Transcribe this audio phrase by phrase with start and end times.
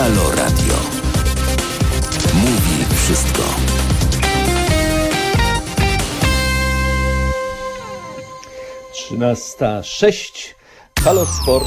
[0.00, 0.74] Halo Radio.
[2.34, 3.42] Mówi wszystko.
[8.92, 10.54] Trzynasta sześć.
[11.04, 11.64] Halo Sport.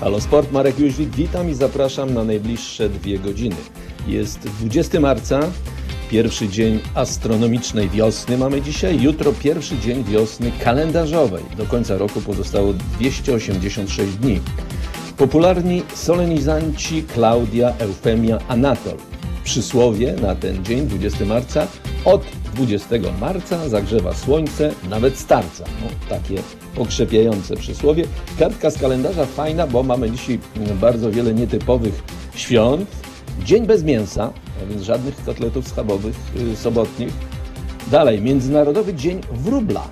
[0.00, 3.56] Halo Sport, Marek Jóźwik, witam i zapraszam na najbliższe dwie godziny.
[4.06, 5.40] Jest 20 marca,
[6.10, 11.42] pierwszy dzień astronomicznej wiosny mamy dzisiaj, jutro pierwszy dzień wiosny kalendarzowej.
[11.56, 14.40] Do końca roku pozostało 286 dni.
[15.16, 18.96] Popularni solenizanci Klaudia, Eufemia, Anatol.
[19.44, 21.66] Przysłowie na ten dzień, 20 marca,
[22.04, 22.22] od
[22.54, 22.88] 20
[23.20, 25.64] marca zagrzewa słońce, nawet starca.
[25.80, 26.42] No, takie
[26.74, 28.04] pokrzepiające przysłowie.
[28.38, 30.38] Kartka z kalendarza fajna, bo mamy dzisiaj
[30.80, 32.02] bardzo wiele nietypowych
[32.34, 32.90] świąt.
[33.44, 37.12] Dzień bez mięsa, a więc żadnych kotletów schabowych yy, sobotnich.
[37.90, 39.88] Dalej, Międzynarodowy Dzień Wróbla.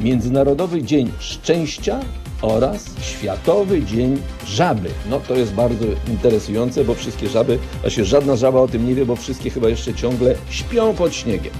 [0.00, 2.00] Międzynarodowy Dzień Szczęścia
[2.42, 4.88] oraz Światowy Dzień Żaby.
[5.10, 9.06] No to jest bardzo interesujące, bo wszystkie żaby, właśnie żadna żaba o tym nie wie,
[9.06, 11.52] bo wszystkie chyba jeszcze ciągle śpią pod śniegiem.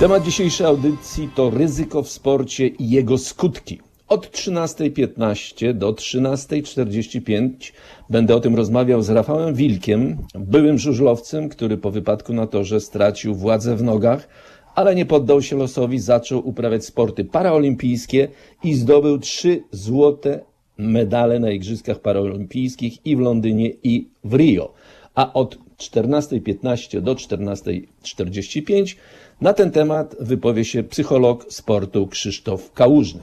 [0.00, 3.80] Temat dzisiejszej audycji to ryzyko w sporcie i jego skutki.
[4.10, 7.72] Od 13.15 do 13.45
[8.10, 13.34] będę o tym rozmawiał z Rafałem Wilkiem, byłym żużlowcem, który po wypadku na torze stracił
[13.34, 14.28] władzę w nogach,
[14.74, 18.28] ale nie poddał się losowi, zaczął uprawiać sporty paraolimpijskie
[18.64, 20.40] i zdobył trzy złote
[20.78, 24.72] medale na Igrzyskach Paraolimpijskich i w Londynie i w Rio.
[25.14, 28.96] A od 14.15 do 14.45
[29.40, 33.22] na ten temat wypowie się psycholog sportu Krzysztof Kałużny.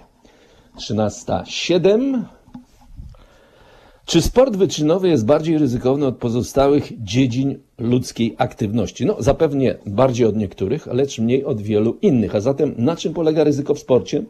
[0.77, 2.23] 13.07
[4.05, 9.05] Czy sport wyczynowy jest bardziej ryzykowny od pozostałych dziedzin ludzkiej aktywności?
[9.05, 12.35] No, zapewnie bardziej od niektórych, lecz mniej od wielu innych.
[12.35, 14.23] A zatem na czym polega ryzyko w sporcie?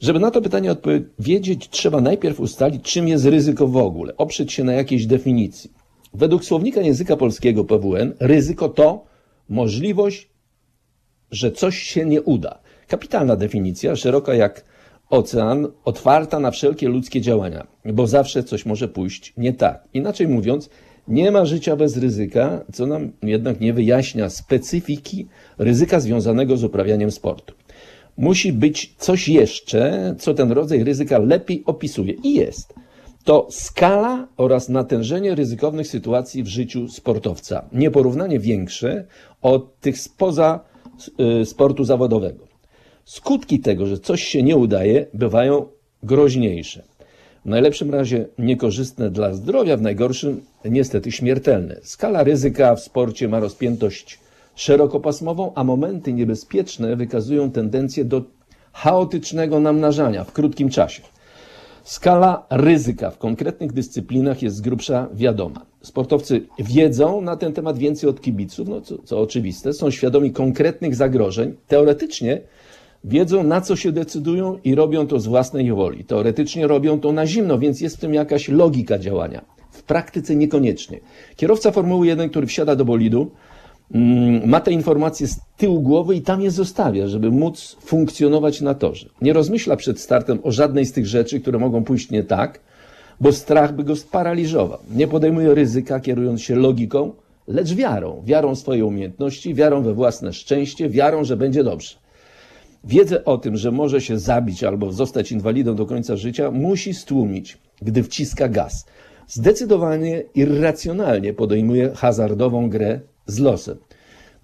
[0.00, 4.64] Żeby na to pytanie odpowiedzieć, trzeba najpierw ustalić, czym jest ryzyko w ogóle, oprzeć się
[4.64, 5.72] na jakiejś definicji.
[6.14, 9.04] Według słownika języka polskiego PWN, ryzyko to
[9.48, 10.28] możliwość,
[11.30, 12.58] że coś się nie uda.
[12.88, 14.64] Kapitalna definicja, szeroka jak
[15.10, 19.84] ocean, otwarta na wszelkie ludzkie działania, bo zawsze coś może pójść nie tak.
[19.94, 20.70] Inaczej mówiąc,
[21.08, 25.26] nie ma życia bez ryzyka, co nam jednak nie wyjaśnia specyfiki
[25.58, 27.54] ryzyka związanego z uprawianiem sportu.
[28.16, 32.14] Musi być coś jeszcze, co ten rodzaj ryzyka lepiej opisuje.
[32.24, 32.74] I jest.
[33.24, 37.68] To skala oraz natężenie ryzykownych sytuacji w życiu sportowca.
[37.72, 39.06] Nieporównanie większe
[39.42, 40.60] od tych spoza
[41.40, 42.45] y, sportu zawodowego.
[43.06, 45.66] Skutki tego, że coś się nie udaje, bywają
[46.02, 46.82] groźniejsze.
[47.44, 51.76] W najlepszym razie niekorzystne dla zdrowia, w najgorszym niestety śmiertelne.
[51.82, 54.18] Skala ryzyka w sporcie ma rozpiętość
[54.54, 58.22] szerokopasmową, a momenty niebezpieczne wykazują tendencję do
[58.72, 61.02] chaotycznego namnażania w krótkim czasie.
[61.84, 65.66] Skala ryzyka w konkretnych dyscyplinach jest z grubsza wiadoma.
[65.82, 70.94] Sportowcy wiedzą na ten temat więcej od kibiców, no co, co oczywiste, są świadomi konkretnych
[70.94, 71.54] zagrożeń.
[71.68, 72.40] Teoretycznie
[73.06, 76.04] wiedzą, na co się decydują i robią to z własnej woli.
[76.04, 79.44] Teoretycznie robią to na zimno, więc jest w tym jakaś logika działania.
[79.70, 81.00] W praktyce niekoniecznie.
[81.36, 83.30] Kierowca Formuły 1, który wsiada do bolidu,
[83.94, 88.74] mm, ma te informacje z tyłu głowy i tam je zostawia, żeby móc funkcjonować na
[88.74, 89.08] torze.
[89.22, 92.60] Nie rozmyśla przed startem o żadnej z tych rzeczy, które mogą pójść nie tak,
[93.20, 94.78] bo strach by go sparaliżował.
[94.94, 97.12] Nie podejmuje ryzyka, kierując się logiką,
[97.48, 98.22] lecz wiarą.
[98.24, 102.05] Wiarą w swoje umiejętności, wiarą we własne szczęście, wiarą, że będzie dobrze.
[102.86, 107.58] Wiedzę o tym, że może się zabić albo zostać inwalidą do końca życia, musi stłumić,
[107.82, 108.86] gdy wciska gaz.
[109.28, 113.78] Zdecydowanie irracjonalnie podejmuje hazardową grę z losem.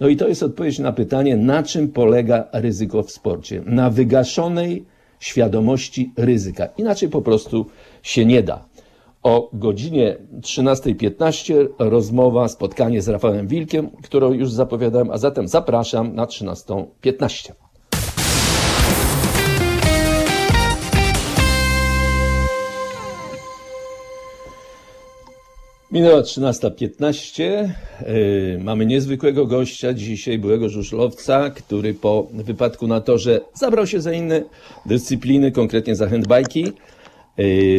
[0.00, 3.62] No i to jest odpowiedź na pytanie, na czym polega ryzyko w sporcie.
[3.66, 4.84] Na wygaszonej
[5.20, 6.66] świadomości ryzyka.
[6.78, 7.66] Inaczej po prostu
[8.02, 8.64] się nie da.
[9.22, 16.26] O godzinie 13.15 rozmowa, spotkanie z Rafałem Wilkiem, którą już zapowiadałem, a zatem zapraszam na
[16.26, 17.61] 13.15.
[25.92, 27.42] Minęła 13.15.
[28.06, 34.12] Yy, mamy niezwykłego gościa dzisiaj, byłego żużlowca, który po wypadku na torze zabrał się za
[34.12, 34.42] inne
[34.86, 36.72] dyscypliny, konkretnie za handbajki.
[37.38, 37.76] Yy,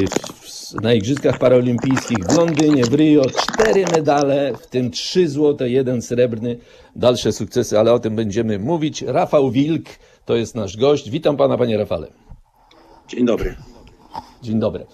[0.81, 6.57] na Igrzyskach Paraolimpijskich w Londynie, w Rio cztery medale, w tym trzy złote, jeden srebrny.
[6.95, 9.01] Dalsze sukcesy, ale o tym będziemy mówić.
[9.01, 9.85] Rafał Wilk
[10.25, 11.09] to jest nasz gość.
[11.09, 12.07] Witam pana, panie Rafale.
[13.07, 13.55] Dzień dobry.
[14.43, 14.85] Dzień dobry.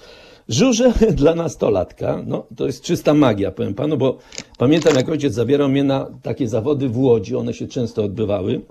[0.50, 4.18] Żurze dla nastolatka, no to jest czysta magia, powiem panu, bo
[4.58, 8.62] pamiętam jak ojciec zabierał mnie na takie zawody w Łodzi, one się często odbywały.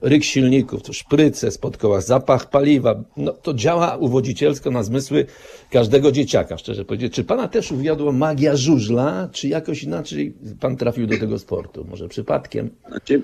[0.00, 5.26] Ryk silników, to szpryce spod koła, zapach paliwa, no to działa uwodzicielsko na zmysły
[5.70, 7.12] każdego dzieciaka, szczerze powiedzieć.
[7.14, 11.86] Czy pana też uwiodła magia żużla, czy jakoś inaczej pan trafił do tego sportu?
[11.90, 12.70] Może przypadkiem?
[12.88, 13.22] Znaczy,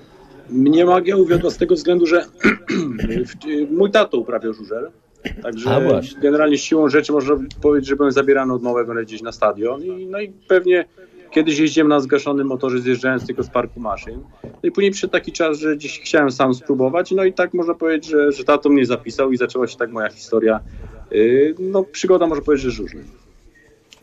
[0.49, 2.25] mnie magia uwiodła z tego względu, że
[3.77, 4.91] mój tato uprawiał żużel.
[5.43, 10.07] Także generalnie siłą rzeczy można powiedzieć, że byłem zabierany od małego gdzieś na stadion i,
[10.07, 10.85] no i pewnie
[11.31, 14.19] kiedyś jeździłem na zgaszonym motorze zjeżdżając tylko z parku maszyn.
[14.43, 17.73] No i później przyszedł taki czas, że gdzieś chciałem sam spróbować no i tak można
[17.73, 20.59] powiedzieć, że, że tato mnie zapisał i zaczęła się tak moja historia.
[21.11, 23.22] Yy, no przygoda można powiedzieć, że żużlem.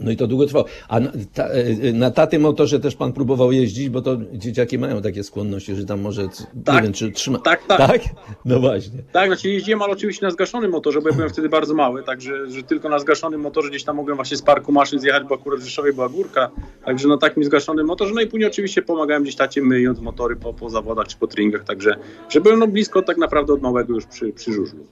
[0.00, 0.64] No i to długo trwało.
[0.88, 5.02] A na, ta, e, na tatym motorze też pan próbował jeździć, bo to dzieciaki mają
[5.02, 6.84] takie skłonności, że tam może, nie Tak.
[6.84, 7.38] wiem, czy trzyma...
[7.38, 7.78] Tak, tak.
[7.78, 8.00] Tak?
[8.44, 9.02] No właśnie.
[9.12, 12.50] Tak, znaczy jeździłem, ale oczywiście na zgaszonym motorze, bo ja byłem wtedy bardzo mały, także
[12.50, 15.60] że tylko na zgaszonym motorze gdzieś tam mogłem właśnie z parku maszyn zjechać, bo akurat
[15.60, 16.50] w Rzeszowie była górka,
[16.84, 20.54] także na takim zgaszonym motorze, no i później oczywiście pomagałem gdzieś tacie myjąc motory po,
[20.54, 21.96] po zawodach czy po tringach, także
[22.28, 24.86] że byłem no blisko tak naprawdę od małego już przy, przy żużlu.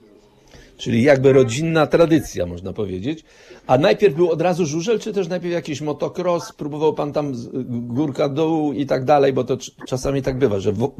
[0.79, 3.23] Czyli jakby rodzinna tradycja, można powiedzieć.
[3.67, 6.53] A najpierw był od razu żużel, czy też najpierw jakiś motocross?
[6.53, 7.33] Próbował pan tam
[7.69, 10.91] górka, dół i tak dalej, bo to cz- czasami tak bywa, że w,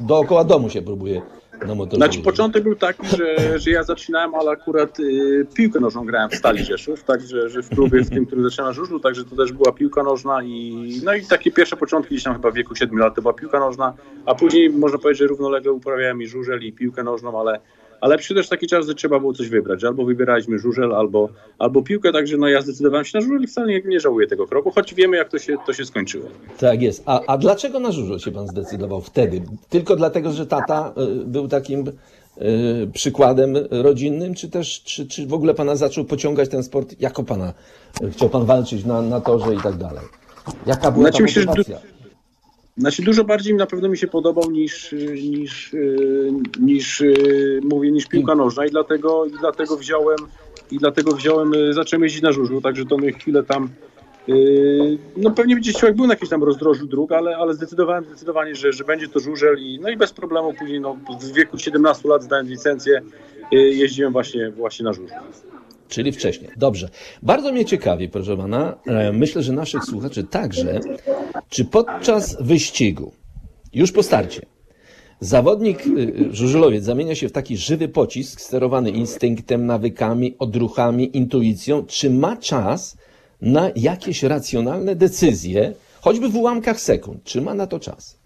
[0.00, 1.22] dookoła domu się próbuje
[1.66, 1.96] na motorze.
[1.96, 6.34] Znaczy początek był taki, że, że ja zaczynałem, ale akurat y, piłkę nożną grałem w
[6.34, 9.52] Stali Rzeszów, także że w klubie w tym, który zaczynałem na żużlu, także to też
[9.52, 12.98] była piłka nożna i no i takie pierwsze początki gdzieś tam chyba w wieku 7
[12.98, 13.94] lat to była piłka nożna,
[14.26, 17.60] a później można powiedzieć, że równolegle uprawiałem i żużel i piłkę nożną, ale
[18.00, 21.82] ale przyszedł też taki czas, że trzeba było coś wybrać, albo wybieraliśmy żużel, albo, albo
[21.82, 24.94] piłkę, także no ja zdecydowałem się na żużel i wcale nie, żałuję tego kroku, choć
[24.94, 26.28] wiemy jak to się, to się skończyło.
[26.58, 27.02] Tak jest.
[27.06, 29.42] A, a dlaczego na żużel się pan zdecydował wtedy?
[29.68, 31.92] Tylko dlatego, że tata y, był takim y,
[32.92, 37.52] przykładem rodzinnym, czy też czy, czy w ogóle pana zaczął pociągać ten sport jako pana?
[38.02, 40.04] y, Chciał pan walczyć na, na torze i tak dalej.
[40.66, 41.93] Jaka była Znaczy, ta myślę, motywacja?
[42.76, 44.92] Znaczy dużo bardziej na pewno mi się podobał niż,
[45.22, 50.18] niż, yy, niż yy, mówię, niż piłka nożna i dlatego, i dlatego wziąłem
[50.70, 53.68] i dlatego wziąłem, yy, zacząłem jeździć na żużlu, także to mnie chwilę tam
[55.16, 58.72] no pewnie gdzieś człowiek był na jakimś tam rozdrożu dróg, ale, ale zdecydowałem zdecydowanie, że,
[58.72, 62.22] że będzie to żużel i no i bez problemu później no, w wieku 17 lat
[62.22, 63.02] zdałem licencję,
[63.50, 65.16] jeździłem właśnie, właśnie na żużlu.
[65.94, 66.50] Czyli wcześniej.
[66.56, 66.88] Dobrze.
[67.22, 70.80] Bardzo mnie ciekawi, proszę pana, e, myślę, że naszych słuchaczy także,
[71.48, 73.12] czy podczas wyścigu,
[73.74, 74.46] już po starcie,
[75.20, 82.10] zawodnik, y, żużlowiec zamienia się w taki żywy pocisk sterowany instynktem, nawykami, odruchami, intuicją, czy
[82.10, 82.96] ma czas
[83.40, 88.23] na jakieś racjonalne decyzje, choćby w ułamkach sekund, czy ma na to czas?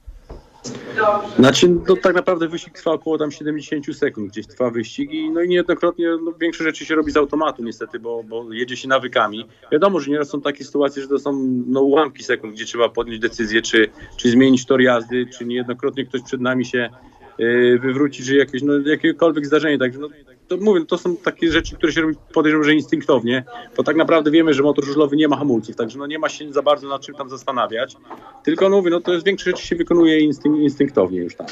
[1.38, 5.42] Znaczy, no, tak naprawdę wyścig trwa około tam 70 sekund, gdzieś trwa wyścig i no
[5.42, 9.48] i niejednokrotnie no, większe rzeczy się robi z automatu niestety, bo, bo jedzie się nawykami.
[9.72, 11.32] Wiadomo, że nieraz są takie sytuacje, że to są
[11.66, 16.22] no, ułamki sekund, gdzie trzeba podjąć decyzję, czy, czy zmienić tor jazdy, czy niejednokrotnie ktoś
[16.22, 16.90] przed nami się
[17.38, 19.78] yy, wywróci, czy jakieś, no, jakiekolwiek zdarzenie.
[19.78, 20.08] Także no,
[20.48, 23.44] to mówię, to są takie rzeczy, które się robi podejrzewam, że instynktownie,
[23.76, 26.52] bo tak naprawdę wiemy, że motor żużlowy nie ma hamulców, także no nie ma się
[26.52, 27.96] za bardzo nad czym tam zastanawiać.
[28.44, 31.46] Tylko no mówię, no to jest większość rzeczy się wykonuje instynk- instynktownie już tam.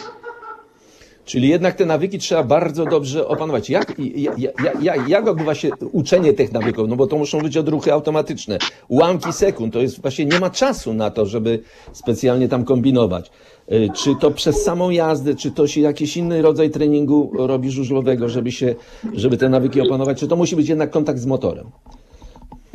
[1.26, 3.70] Czyli jednak te nawyki trzeba bardzo dobrze opanować.
[3.70, 3.92] Jak,
[4.38, 6.88] jak, jak, jak, odbywa się uczenie tych nawyków?
[6.88, 8.58] No bo to muszą być odruchy automatyczne.
[8.88, 11.58] Ułamki sekund, to jest właśnie nie ma czasu na to, żeby
[11.92, 13.30] specjalnie tam kombinować.
[13.72, 18.28] Y, Czy to przez samą jazdę, czy to się jakiś inny rodzaj treningu robi żużlowego,
[18.28, 18.74] żeby się,
[19.14, 21.66] żeby te nawyki opanować, czy to musi być jednak kontakt z motorem?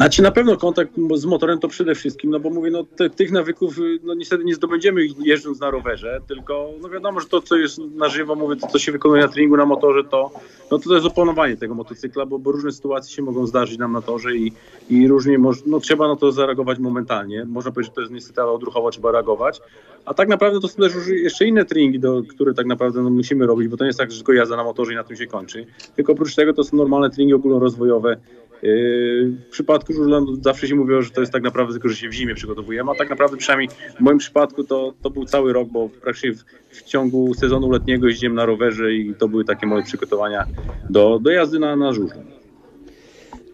[0.02, 3.32] Znaczy na pewno kontakt z motorem to przede wszystkim, no bo mówię, no te, tych
[3.32, 7.78] nawyków no niestety nie zdobędziemy jeżdżąc na rowerze, tylko no wiadomo, że to co jest
[7.78, 10.32] na żywo, mówię, to co się wykonuje na treningu na motorze, to,
[10.72, 14.02] no to, jest opanowanie tego motocykla, bo, bo różne sytuacje się mogą zdarzyć nam na
[14.02, 14.54] torze i,
[14.90, 17.46] i różnie moż, no, trzeba na to zareagować momentalnie.
[17.46, 19.62] Można powiedzieć, że to jest niestety odruchowo trzeba reagować.
[20.06, 23.10] A tak naprawdę to są też już jeszcze inne treningi, do, które tak naprawdę no,
[23.10, 25.18] musimy robić, bo to nie jest tak, że tylko jazda na motorze i na tym
[25.18, 25.66] się kończy.
[25.96, 28.18] Tylko oprócz tego to są normalne treningi ogólnorozwojowe,
[28.64, 32.10] W przypadku żużla no, zawsze się mówiło, że to jest tak naprawdę tylko, że się
[32.10, 35.70] w zimie przygotowujemy, a tak naprawdę przynajmniej w moim przypadku to, to był cały rok,
[35.70, 39.84] bo praktycznie w, w ciągu sezonu letniego jeździłem na rowerze i to były takie moje
[39.84, 40.46] przygotowania
[40.90, 41.92] do, do jazdy na, na.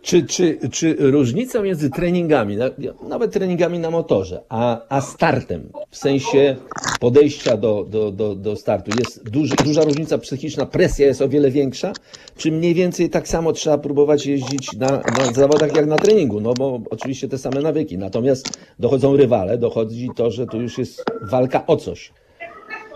[0.01, 2.69] Czy, czy, czy różnica między treningami, na-
[3.09, 6.55] nawet treningami na motorze, a, a startem, w sensie
[6.99, 11.51] podejścia do, do, do, do startu, jest duży, duża różnica psychiczna, presja jest o wiele
[11.51, 11.93] większa?
[12.37, 14.87] Czy mniej więcej tak samo trzeba próbować jeździć na,
[15.17, 16.41] na zawodach jak na treningu?
[16.41, 18.49] No bo oczywiście te same nawyki, natomiast
[18.79, 22.11] dochodzą rywale, dochodzi to, że tu już jest walka o coś.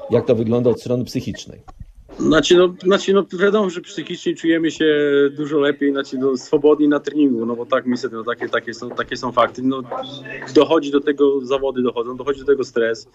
[0.09, 1.61] Jak to wygląda od strony psychicznej?
[2.27, 4.85] Znaczy no, znaczy, no wiadomo, że psychicznie czujemy się
[5.31, 8.89] dużo lepiej, znaczy, no, swobodniej na treningu, no bo tak niestety, no, takie, takie, są,
[8.89, 9.61] takie są fakty.
[9.63, 9.81] No,
[10.53, 13.07] dochodzi do tego, zawody dochodzą, dochodzi do tego stres.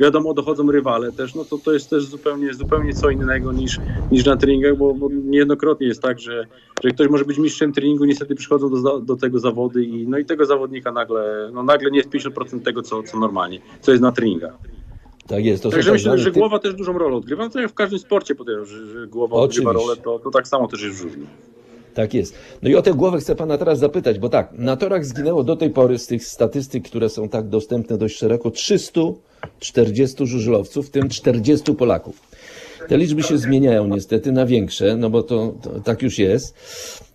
[0.00, 3.80] Wiadomo, dochodzą rywale też, no to to jest też zupełnie, zupełnie co innego niż,
[4.10, 6.46] niż na treningach, bo, bo niejednokrotnie jest tak, że,
[6.84, 10.24] że ktoś może być mistrzem treningu, niestety przychodzą do, do tego zawody i, no i
[10.24, 14.12] tego zawodnika nagle, no nagle nie jest 50% tego, co, co normalnie, co jest na
[14.12, 14.54] treningach.
[15.26, 15.62] Tak jest.
[15.62, 17.44] To Także tak myślę, zwane że głowa też dużą rolę odgrywa.
[17.44, 19.88] No to jak w każdym sporcie podejrzewam, że, że głowa odgrywa Oczywiście.
[19.88, 21.26] rolę, to, to tak samo też jest w żużlu.
[21.94, 22.34] Tak jest.
[22.62, 25.56] No i o tę głowę chcę pana teraz zapytać, bo tak, na torach zginęło do
[25.56, 31.08] tej pory z tych statystyk, które są tak dostępne dość szeroko, 340 żużlowców, w tym
[31.08, 32.20] 40 Polaków.
[32.88, 36.54] Te liczby się zmieniają niestety na większe, no bo to, to tak już jest.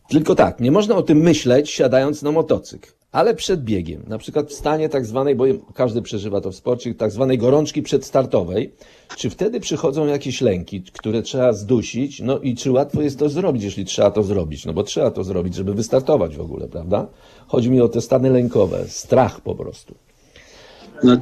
[0.10, 4.50] Tylko tak, nie można o tym myśleć siadając na motocykl, ale przed biegiem, na przykład
[4.50, 8.74] w stanie tak zwanej, bo każdy przeżywa to w sporcie, tak zwanej gorączki przedstartowej,
[9.18, 13.64] czy wtedy przychodzą jakieś lęki, które trzeba zdusić, no i czy łatwo jest to zrobić,
[13.64, 17.08] jeśli trzeba to zrobić, no bo trzeba to zrobić, żeby wystartować w ogóle, prawda?
[17.48, 19.96] Chodzi mi o te stany lękowe, strach po prostu.
[21.04, 21.18] No,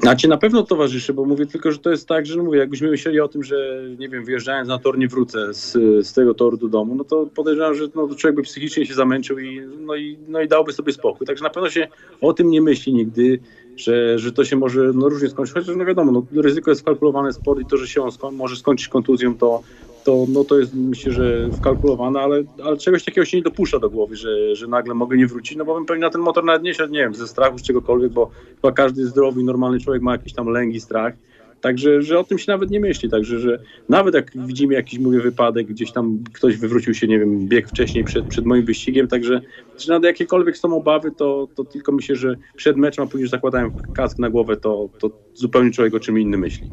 [0.00, 2.90] znaczy na pewno towarzyszy, bo mówię tylko, że to jest tak, że no mówię, jakbyśmy
[2.90, 5.72] myśleli o tym, że nie wiem, wyjeżdżając na tor nie wrócę z,
[6.06, 9.38] z tego toru do domu, no to podejrzewam, że no, człowiek by psychicznie się zamęczył
[9.38, 11.26] i, no, i, no i dałby sobie spokój.
[11.26, 11.88] Także na pewno się
[12.20, 13.40] o tym nie myśli nigdy,
[13.76, 15.54] że, że to się może no, różnie skończyć.
[15.54, 18.88] Chociaż no wiadomo, no, ryzyko jest wkalkulowane sport i to, że się on może skończyć
[18.88, 19.62] kontuzją, to,
[20.04, 23.90] to, no, to jest myślę, że wkalkulowane, ale, ale czegoś takiego się nie dopuszcza do
[23.90, 26.62] głowy, że, że nagle mogę nie wrócić, no bo bym pewnie na ten motor nawet
[26.62, 30.12] nie siadł, nie wiem, ze strachu, z czegokolwiek, bo chyba każdy zdrowy normalny człowiek ma
[30.12, 31.14] jakiś tam lęk i strach.
[31.60, 33.10] Także, że o tym się nawet nie myśli.
[33.10, 37.48] Także, że nawet jak widzimy jakiś, mówię, wypadek, gdzieś tam ktoś wywrócił się, nie wiem,
[37.48, 39.40] bieg wcześniej przed, przed moim wyścigiem, także,
[39.78, 43.70] że nawet jakiekolwiek są obawy, to, to tylko myślę, że przed meczem, a później zakładałem
[43.92, 46.70] kask na głowę, to, to zupełnie człowiek o czym innym myśli.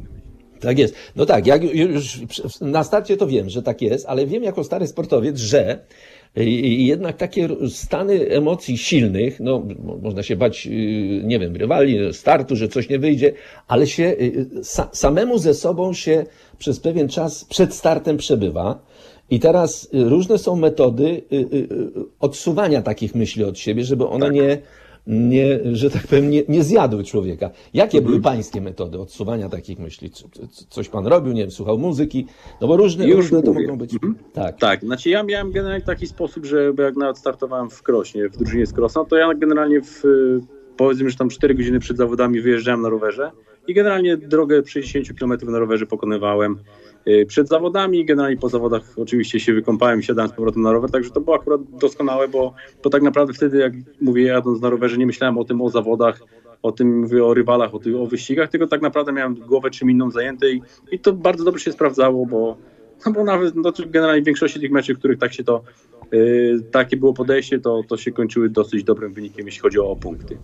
[0.60, 0.96] Tak jest.
[1.16, 2.22] No tak, jak już
[2.62, 5.80] na starcie to wiem, że tak jest, ale wiem jako stary sportowiec, że
[6.38, 6.44] y,
[6.94, 10.70] jednak takie stany emocji silnych, no mo- można się bać, y,
[11.24, 13.34] nie wiem, rywali, startu, że coś nie wyjdzie,
[13.68, 16.26] ale się y, sa, samemu ze sobą się
[16.58, 18.80] przez pewien czas przed startem przebywa.
[19.30, 21.68] I teraz y, różne są metody y, y, y,
[22.20, 24.58] odsuwania takich myśli od siebie, żeby one nie,
[25.08, 27.50] nie, że tak powiem, nie, nie zjadły człowieka.
[27.74, 30.10] Jakie były pańskie metody odsuwania takich myśli?
[30.10, 32.26] Co- co- Coś pan robił, nie wiem, słuchał muzyki?
[32.62, 33.66] No bo różne, Już różne to mówię.
[33.68, 33.92] mogą być.
[34.34, 34.58] Tak.
[34.60, 38.66] Tak, znaczy ja miałem generalnie taki sposób, że jak nawet startowałem w Krośnie, w drużynie
[38.66, 40.04] z Krosna, to ja generalnie w,
[40.78, 43.32] powiedzmy, że tam 4 godziny przed zawodami wyjeżdżałem na rowerze
[43.68, 46.58] i generalnie drogę 60 km na rowerze pokonywałem
[47.28, 51.22] przed zawodami, generalnie po zawodach oczywiście się wykąpałem, siadałem z powrotem na rower, także to
[51.22, 55.38] było akurat doskonałe, bo, bo tak naprawdę wtedy, jak mówię, jadąc na rowerze, nie myślałem
[55.38, 56.22] o tym, o zawodach,
[56.64, 59.92] o tym mówię o rywalach, o, tych, o wyścigach, tylko tak naprawdę miałem głowę czym
[59.92, 60.48] inną zajętą
[60.92, 62.58] i, to bardzo dobrze się sprawdzało, bo,
[63.06, 65.64] no bo nawet no, to generalnie w większości tych meczów, w których tak się to
[66.12, 70.38] yy, takie było podejście, to, to się kończyły dosyć dobrym wynikiem, jeśli chodzi o punkty.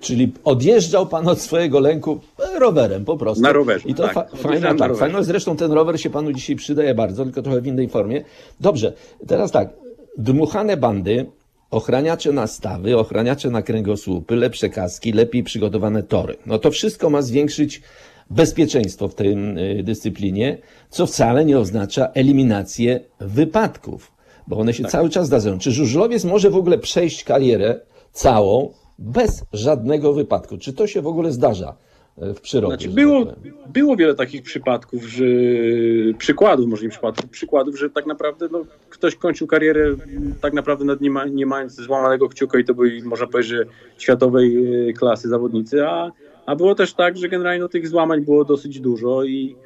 [0.00, 2.20] Czyli odjeżdżał pan od swojego lęku
[2.54, 3.42] e, rowerem po prostu.
[3.42, 4.14] Na rowerze, I to tak.
[4.14, 5.22] fa- fajna, tak, fajno.
[5.24, 8.24] Zresztą ten rower się panu dzisiaj przydaje bardzo, tylko trochę w innej formie.
[8.60, 8.92] Dobrze,
[9.26, 9.68] teraz tak.
[10.18, 11.26] Dmuchane bandy,
[11.70, 16.36] ochraniacze na stawy, ochraniacze na kręgosłupy, lepsze kaski, lepiej przygotowane tory.
[16.46, 17.82] No to wszystko ma zwiększyć
[18.30, 19.32] bezpieczeństwo w tej
[19.78, 20.58] y, dyscyplinie,
[20.90, 24.12] co wcale nie oznacza eliminację wypadków,
[24.46, 25.58] bo one się cały czas zdarzają.
[25.58, 27.80] Czy żużlowiec może w ogóle przejść karierę
[28.12, 30.58] całą bez żadnego wypadku?
[30.58, 31.76] Czy to się w ogóle zdarza
[32.22, 32.76] y, w przyrodzie?
[32.76, 33.36] Znaczy było, tak
[33.72, 35.24] było wiele takich przypadków, że
[36.18, 39.94] przykładów, może nie przypadków, przykładów, że tak naprawdę no, ktoś kończył karierę
[40.40, 43.64] tak naprawdę nawet nie, ma, nie mając złamanego kciuka i to byli, można powiedzieć, że
[43.98, 44.56] światowej
[44.88, 46.12] e, klasy zawodnicy, a,
[46.46, 49.56] a było też tak, że generalnie no, tych złamań było dosyć dużo i,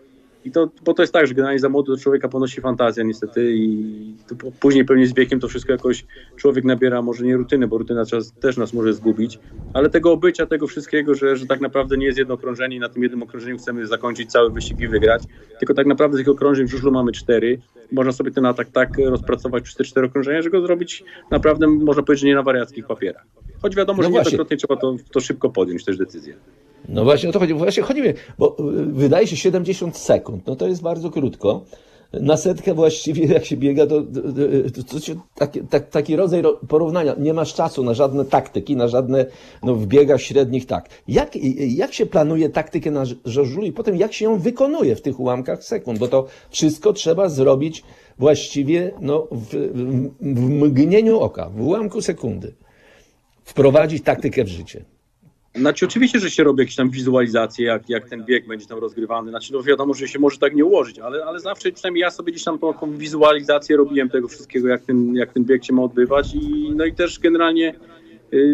[0.44, 4.14] i to, bo to jest tak, że generalnie za młody człowieka ponosi fantazja niestety i
[4.60, 6.04] później pewnie z wiekiem to wszystko jakoś
[6.36, 9.38] człowiek nabiera może nie rutyny, bo rutyna czas też nas może zgubić,
[9.72, 12.88] ale tego obycia, tego wszystkiego, że, że tak naprawdę nie jest jedno okrążenie i na
[12.88, 15.24] tym jednym okrążeniu chcemy zakończyć cały wyścig i wygrać,
[15.58, 17.60] tylko tak naprawdę tych okrążeń w żużlu mamy cztery.
[17.92, 22.02] Można sobie ten atak tak rozpracować przez te cztery okrążenia, że go zrobić naprawdę, można
[22.02, 23.26] powiedzieć, nie na wariackich papierach.
[23.62, 24.24] Choć wiadomo, No że właśnie.
[24.24, 26.34] niejednokrotnie trzeba to, to szybko podjąć też decyzję.
[26.88, 27.54] No właśnie o to chodzi.
[27.54, 28.08] Właśnie chodzi mi,
[28.38, 31.64] bo y, wydaje się 70 sekund, no to jest bardzo krótko.
[32.12, 34.02] Na setkę właściwie jak się biega, to,
[34.74, 37.14] to, to się, taki, tak, taki rodzaj ro- porównania.
[37.18, 39.26] Nie masz czasu na żadne taktyki, na żadne
[39.62, 40.88] no, w biegach średnich tak.
[41.08, 45.20] Jak, jak się planuje taktykę na żużlu i potem jak się ją wykonuje w tych
[45.20, 45.98] ułamkach sekund?
[45.98, 47.82] Bo to wszystko trzeba zrobić
[48.18, 52.54] właściwie no, w, w, w mgnieniu oka, w ułamku sekundy.
[53.44, 54.84] Wprowadzić taktykę w życie.
[55.54, 59.30] Znaczy oczywiście, że się robi jakieś tam wizualizacje, jak, jak ten bieg będzie tam rozgrywany.
[59.30, 62.32] Znaczy no wiadomo, że się może tak nie ułożyć, ale, ale zawsze przynajmniej ja sobie
[62.32, 66.34] gdzieś tam taką wizualizację robiłem tego wszystkiego, jak ten, jak ten bieg się ma odbywać
[66.34, 67.74] i no i też generalnie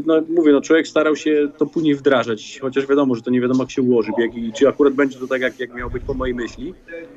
[0.07, 3.63] no mówię, no człowiek starał się to później wdrażać, chociaż wiadomo, że to nie wiadomo
[3.63, 4.13] jak się ułoży
[4.55, 6.75] czy akurat będzie to tak, jak, jak miało być po mojej myśli,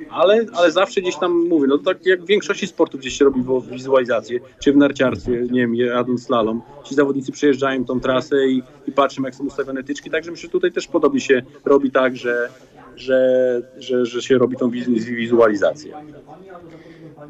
[0.10, 3.44] ale, ale zawsze gdzieś tam mówię, no tak jak w większości sportów gdzieś się robi
[3.72, 8.91] wizualizację, czy w narciarstwie, nie wiem, jadąc slalom, ci zawodnicy przejeżdżają tą trasę i, i
[8.91, 12.50] patrzą jak są ustawione tyczki, także myślę, że tutaj też podobnie się robi tak, że,
[12.96, 15.94] że, że, że się robi tą wizualizację.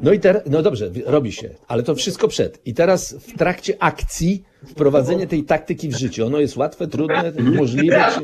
[0.00, 2.66] No i teraz, no dobrze, robi się, ale to wszystko przed.
[2.66, 6.26] I teraz w trakcie akcji wprowadzenie tej taktyki w życie.
[6.26, 8.04] Ono jest łatwe, trudne, możliwe?
[8.14, 8.20] Czy,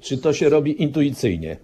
[0.00, 1.56] czy to się robi intuicyjnie?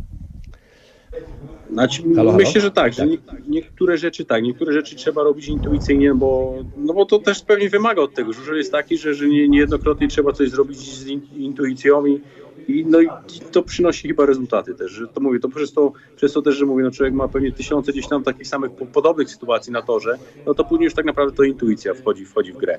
[1.72, 2.62] Znaczy, halo, myślę, halo?
[2.62, 7.06] że tak, że nie, niektóre rzeczy tak, niektóre rzeczy trzeba robić intuicyjnie, bo, no bo
[7.06, 8.32] to też pewnie wymaga od tego.
[8.32, 12.20] Żużel jest taki, że, że nie, niejednokrotnie trzeba coś zrobić z intuicją i,
[12.68, 13.08] i, no i
[13.52, 14.92] to przynosi chyba rezultaty też.
[14.92, 17.52] Że to mówię, to przez to, przez to też, że mówię, no człowiek ma pewnie
[17.52, 21.36] tysiące gdzieś tam takich samych podobnych sytuacji na torze, no to później już tak naprawdę
[21.36, 22.78] to intuicja wchodzi, wchodzi w grę.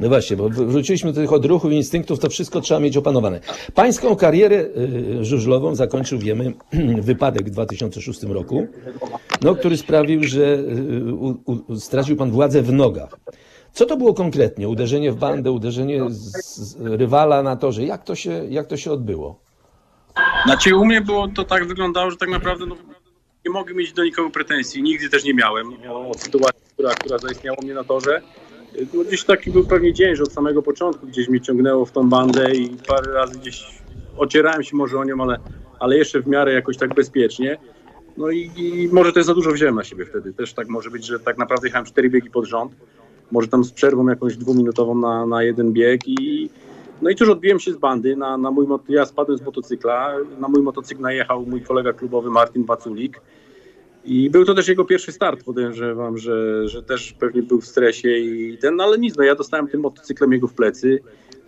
[0.00, 3.40] No właśnie, bo wróciliśmy do tych odruchów i instynktów, to wszystko trzeba mieć opanowane.
[3.74, 4.64] Pańską karierę
[5.20, 6.52] y, żużlową zakończył, wiemy,
[7.00, 8.66] wypadek w 2006 roku,
[9.42, 11.36] no, który sprawił, że y, u,
[11.68, 13.18] u, stracił pan władzę w nogach.
[13.78, 14.68] Co to było konkretnie?
[14.68, 17.84] Uderzenie w bandę, uderzenie z, z rywala na torze?
[17.84, 19.40] Jak to, się, jak to się odbyło?
[20.44, 22.76] Znaczy u mnie było to tak wyglądało, że tak naprawdę no,
[23.44, 24.82] nie mogę mieć do nikogo pretensji.
[24.82, 28.22] Nigdy też nie miałem o sytuacji, która, która zaistniała mnie na torze.
[28.94, 32.08] No, gdzieś taki był pewnie dzień, że od samego początku gdzieś mnie ciągnęło w tą
[32.08, 33.66] bandę i parę razy gdzieś
[34.16, 35.38] ocierałem się może o nią, ale,
[35.80, 37.58] ale jeszcze w miarę jakoś tak bezpiecznie.
[38.16, 40.32] No i, i może też za dużo wziąłem na siebie wtedy.
[40.32, 42.72] Też tak może być, że tak naprawdę jechałem cztery biegi pod rząd
[43.32, 46.50] może tam z przerwą jakąś dwuminutową na, na jeden bieg i
[47.02, 50.48] no i cóż, odbiłem się z bandy, na, na mój, ja spadłem z motocykla, na
[50.48, 53.20] mój motocykl najechał mój kolega klubowy Martin Baculik
[54.04, 58.08] i był to też jego pierwszy start, podejrzewam, że, że też pewnie był w stresie
[58.08, 61.00] i ten, no ale nic, no ja dostałem tym motocyklem jego w plecy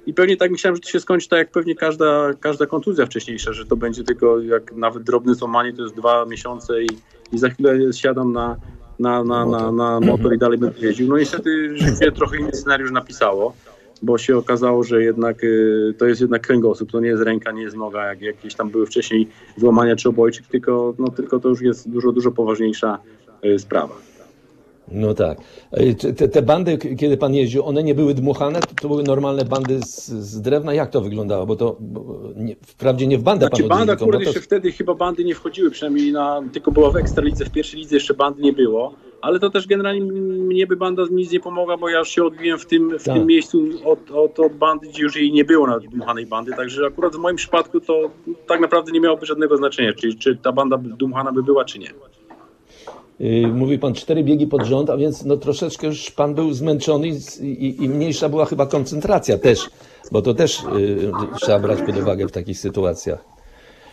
[0.06, 3.52] i pewnie tak myślałem, że to się skończy tak jak pewnie każda, każda kontuzja wcześniejsza,
[3.52, 6.88] że to będzie tylko jak nawet drobne złamanie, to jest dwa miesiące i,
[7.32, 8.56] i za chwilę siadam na,
[9.00, 11.08] na, na, na, na motor i dalej będę jeździł.
[11.08, 13.54] No niestety życie trochę inny scenariusz napisało,
[14.02, 17.62] bo się okazało, że jednak y, to jest jednak kręgosłup, to nie jest ręka, nie
[17.62, 21.60] jest noga, jak jakieś tam były wcześniej złamania czy obojczyk, tylko, no, tylko to już
[21.60, 22.98] jest dużo, dużo poważniejsza
[23.44, 24.09] y, sprawa.
[24.90, 25.38] No tak.
[26.16, 28.60] Te, te, bandy, kiedy pan jeździł, one nie były dmuchane?
[28.82, 30.74] To, były normalne bandy z, z drewna?
[30.74, 31.46] Jak to wyglądało?
[31.46, 34.26] Bo to bo nie, wprawdzie nie w bandę znaczy, pan banda akurat to...
[34.26, 37.96] jeszcze wtedy chyba bandy nie wchodziły, przynajmniej na, tylko była w Ekstralidze, w pierwszej lidze
[37.96, 38.94] jeszcze bandy nie było.
[39.20, 42.58] Ale to też generalnie mnie by banda nic nie pomogła, bo ja już się odbiłem
[42.58, 43.14] w tym, w tak.
[43.14, 46.52] tym miejscu od, od, od bandy, gdzie już jej nie było na dmuchanej bandy.
[46.52, 48.10] Także akurat w moim przypadku to
[48.46, 51.90] tak naprawdę nie miałoby żadnego znaczenia, czy, czy ta banda dmuchana by była, czy nie.
[53.20, 57.08] Y, mówi pan cztery biegi pod rząd, a więc no troszeczkę już pan był zmęczony
[57.08, 59.70] i, i, i mniejsza była chyba koncentracja też,
[60.12, 63.24] bo to też y, trzeba brać pod uwagę w takich sytuacjach.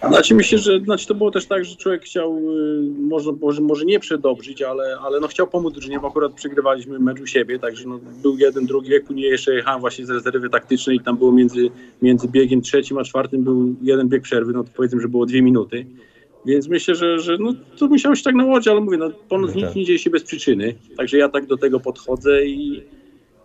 [0.07, 3.85] Znaczy myślę, że znaczy to było też tak, że człowiek chciał, y, może, może, może
[3.85, 7.87] nie przedobrzyć, ale, ale no chciał pomóc drużynie, bo akurat przegrywaliśmy mecz u siebie, także
[7.87, 11.31] no był jeden, drugi bieg, później jeszcze jechałem właśnie z rezerwy taktycznej i tam było
[11.31, 11.69] między,
[12.01, 15.41] między biegiem trzecim a czwartym był jeden bieg przerwy, no to powiedzmy, że było dwie
[15.41, 15.85] minuty.
[16.47, 19.55] Więc myślę, że, że no, to musiało się tak nałodzić, ale mówię, no, ponoć no
[19.55, 19.75] nic tak.
[19.75, 20.75] nie dzieje się bez przyczyny.
[20.97, 22.83] Także ja tak do tego podchodzę i,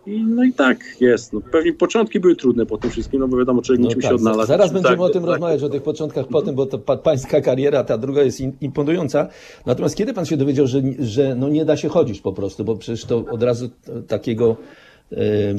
[0.07, 1.33] i no i tak jest.
[1.33, 4.09] No, pewnie początki były trudne po tym wszystkim, no bo wiadomo, człowiek no musi tak,
[4.09, 4.47] się odnaleźć.
[4.47, 6.79] Zaraz tak, będziemy tak, o tym tak, rozmawiać, o tych początkach po tym, bo to
[6.79, 9.27] pa, pańska kariera, ta druga jest imponująca.
[9.65, 12.75] Natomiast kiedy pan się dowiedział, że, że no nie da się chodzić po prostu, bo
[12.75, 13.69] przecież to od razu
[14.07, 14.57] takiego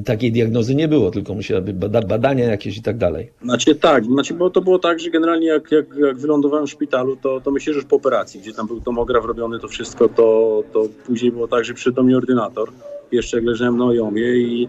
[0.05, 3.31] takiej diagnozy nie było, tylko musiały być badania jakieś i tak dalej.
[3.43, 7.17] Znaczy tak, znaczy, bo to było tak, że generalnie jak, jak, jak wylądowałem w szpitalu,
[7.17, 10.63] to, to myślę, że już po operacji, gdzie tam był tomograf robiony, to wszystko, to,
[10.73, 12.71] to później było tak, że przyszedł do mnie ordynator,
[13.13, 14.69] jeszcze jak leżałem na ojomie i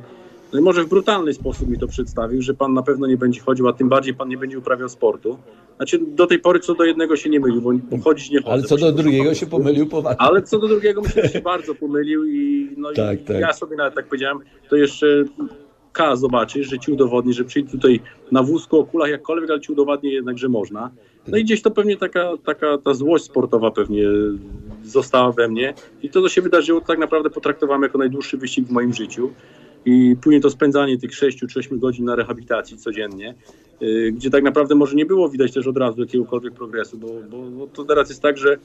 [0.54, 3.42] no i może w brutalny sposób mi to przedstawił, że pan na pewno nie będzie
[3.42, 5.38] chodził, a tym bardziej pan nie będzie uprawiał sportu.
[5.78, 8.52] Znaczy do tej pory co do jednego się nie mylił, bo chodzić nie chodzę.
[8.52, 10.22] Ale co do drugiego się pomylił poważnie.
[10.22, 13.40] Ale co do drugiego myślę, że się bardzo pomylił i, no tak, i tak.
[13.40, 15.26] ja sobie nawet tak powiedziałem, to jeszcze
[15.92, 18.00] K zobaczy, że ci udowodni, że przyjdzie tutaj
[18.32, 20.92] na wózku, o kulach jakkolwiek, ale ci udowodni jednak, że można.
[21.28, 24.04] No i gdzieś to pewnie taka, taka ta złość sportowa pewnie
[24.84, 28.68] została we mnie i to, co się wydarzyło, to tak naprawdę potraktowałem jako najdłuższy wyścig
[28.68, 29.32] w moim życiu
[29.86, 33.36] i później to spędzanie tych 6 czy 8 godzin na rehabilitacji codziennie,
[33.82, 37.38] y, gdzie tak naprawdę może nie było widać też od razu jakiegokolwiek progresu, bo, bo,
[37.38, 38.58] bo to teraz jest tak, że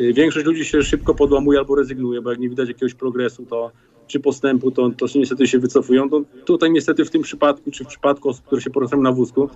[0.00, 3.70] y, większość ludzi się szybko podłamuje albo rezygnuje, bo jak nie widać jakiegoś progresu, to
[4.06, 6.10] czy postępu, to, to się niestety się wycofują.
[6.10, 9.48] To tutaj niestety w tym przypadku, czy w przypadku osób, które się poruszają na wózku,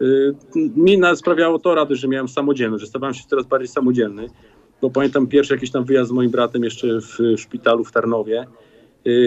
[0.00, 0.34] yy,
[0.76, 4.26] mi sprawiało to radość, że miałem samodzielność, że stawałem się coraz bardziej samodzielny.
[4.82, 8.46] Bo pamiętam pierwszy jakiś tam wyjazd z moim bratem jeszcze w, w szpitalu w Tarnowie,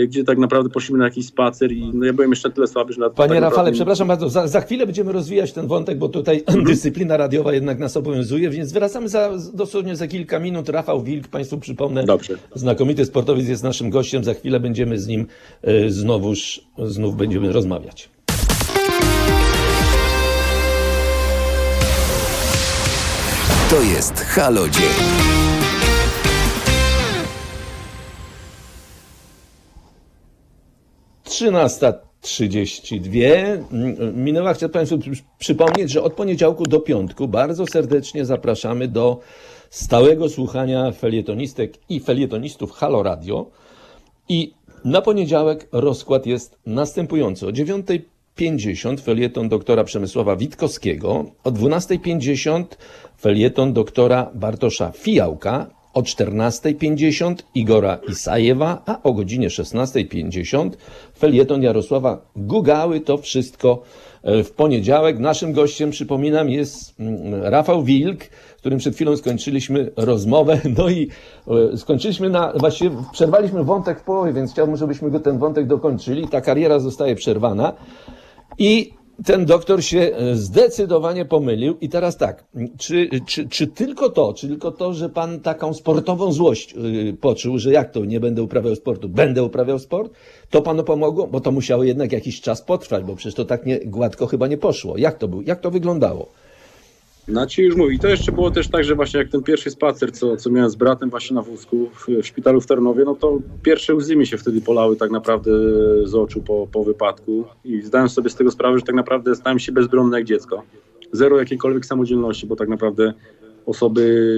[0.07, 2.99] gdzie tak naprawdę poszliśmy na jakiś spacer i no ja byłem jeszcze tyle słaby, że
[2.99, 3.71] na Panie tak Rafale, naprawdę...
[3.71, 7.97] przepraszam bardzo, za, za chwilę będziemy rozwijać ten wątek, bo tutaj dyscyplina radiowa jednak nas
[7.97, 10.69] obowiązuje, więc wracamy za, dosłownie za kilka minut.
[10.69, 12.37] Rafał Wilk, Państwu przypomnę, Dobrze.
[12.55, 15.27] znakomity sportowiec jest naszym gościem, za chwilę będziemy z nim
[15.67, 18.09] y, znowuż, znów będziemy rozmawiać.
[23.69, 25.32] To jest Halo Dzień.
[31.33, 33.19] Trzynasta 32
[34.13, 34.53] minęła.
[34.53, 34.99] Chcę Państwu
[35.39, 39.19] przypomnieć, że od poniedziałku do piątku bardzo serdecznie zapraszamy do
[39.69, 43.45] stałego słuchania felietonistek i felietonistów Halo Radio.
[44.29, 44.53] I
[44.85, 47.47] na poniedziałek rozkład jest następujący.
[47.47, 52.65] O 9.50 felieton doktora Przemysława Witkowskiego, o 12.50
[53.21, 60.69] felieton doktora Bartosza Fijałka, o 14.50 Igora Isajewa, a o godzinie 16.50
[61.17, 62.99] felieton Jarosława Gugały.
[62.99, 63.81] To wszystko
[64.23, 65.19] e, w poniedziałek.
[65.19, 68.23] Naszym gościem, przypominam, jest mm, Rafał Wilk,
[68.57, 70.61] którym przed chwilą skończyliśmy rozmowę.
[70.77, 71.09] No i
[71.73, 76.27] e, skończyliśmy na, właściwie przerwaliśmy wątek w połowie, więc chciałbym, żebyśmy go ten wątek dokończyli.
[76.27, 77.73] Ta kariera zostaje przerwana.
[78.57, 78.93] I
[79.25, 81.77] ten doktor się e, zdecydowanie pomylił.
[81.81, 82.45] I teraz tak,
[82.77, 87.57] czy, czy, czy tylko to, czy tylko to, że pan taką sportową złość yy, poczuł,
[87.57, 90.13] że jak to, nie będę uprawiał sportu, będę uprawiał sport,
[90.49, 91.27] to panu pomogło?
[91.27, 94.57] Bo to musiało jednak jakiś czas potrwać, bo przecież to tak nie, gładko chyba nie
[94.57, 94.97] poszło.
[94.97, 96.29] Jak to, był, jak to wyglądało?
[97.27, 97.99] Znaczy już mówi.
[97.99, 100.75] To jeszcze było też tak, że właśnie jak ten pierwszy spacer, co, co miałem z
[100.75, 104.37] bratem właśnie na wózku w, w szpitalu w Tarnowie, no to pierwsze łzy mi się
[104.37, 105.51] wtedy polały tak naprawdę
[106.07, 109.59] z oczu po, po wypadku i zdałem sobie z tego sprawę, że tak naprawdę stałem
[109.59, 110.63] się bezbronny jak dziecko.
[111.11, 113.13] Zero jakiejkolwiek samodzielności, bo tak naprawdę
[113.65, 114.33] osoby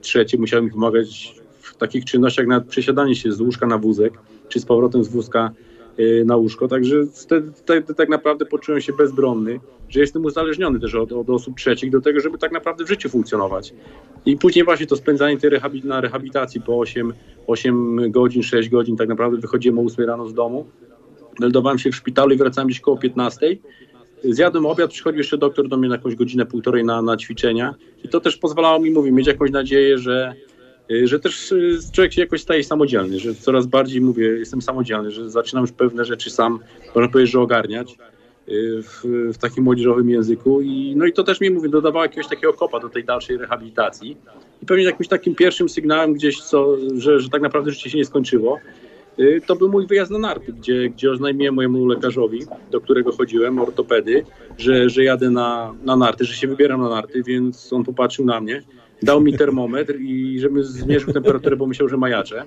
[0.00, 4.12] trzecie musiały mi pomagać w takich czynnościach jak na przesiadanie się z łóżka na wózek,
[4.48, 5.50] czy z powrotem z wózka
[6.24, 6.68] na łóżko.
[6.68, 6.96] Także
[7.54, 12.00] wtedy, tak naprawdę poczułem się bezbronny, że jestem uzależniony też od, od, osób trzecich do
[12.00, 13.74] tego, żeby tak naprawdę w życiu funkcjonować.
[14.26, 15.50] I później właśnie to spędzanie tej
[15.84, 17.12] na rehabilitacji po 8,
[17.46, 20.66] 8 godzin, 6 godzin, tak naprawdę wychodziłem o 8 rano z domu,
[21.40, 23.56] meldowałem się w szpitalu i wracałem gdzieś koło 15.
[24.24, 27.74] Zjadłem obiad, przychodził jeszcze doktor do mnie na jakąś godzinę, półtorej na, na ćwiczenia
[28.04, 30.51] i to też pozwalało mi, mówię, mieć jakąś nadzieję, że, Y,
[31.04, 35.30] że też y, człowiek się jakoś staje samodzielny, że coraz bardziej mówię, jestem samodzielny, że
[35.30, 36.58] zaczynam już pewne rzeczy sam,
[36.94, 37.92] można powiedzieć, że ogarniać
[38.48, 40.60] y, w, w takim młodzieżowym języku.
[40.60, 44.16] I no i to też mi mówię, dodawało jakiegoś takiego kopa do tej dalszej rehabilitacji.
[44.62, 48.04] I pewnie jakimś takim pierwszym sygnałem gdzieś, co, że, że tak naprawdę życie się nie
[48.04, 48.58] skończyło,
[49.46, 54.24] to był mój wyjazd na narty, gdzie, gdzie oznajmiłem mojemu lekarzowi, do którego chodziłem, ortopedy,
[54.58, 58.40] że, że jadę na, na narty, że się wybieram na narty, więc on popatrzył na
[58.40, 58.62] mnie
[59.02, 62.44] dał mi termometr i żeby zmierzył temperaturę, bo myślał, że majaczę.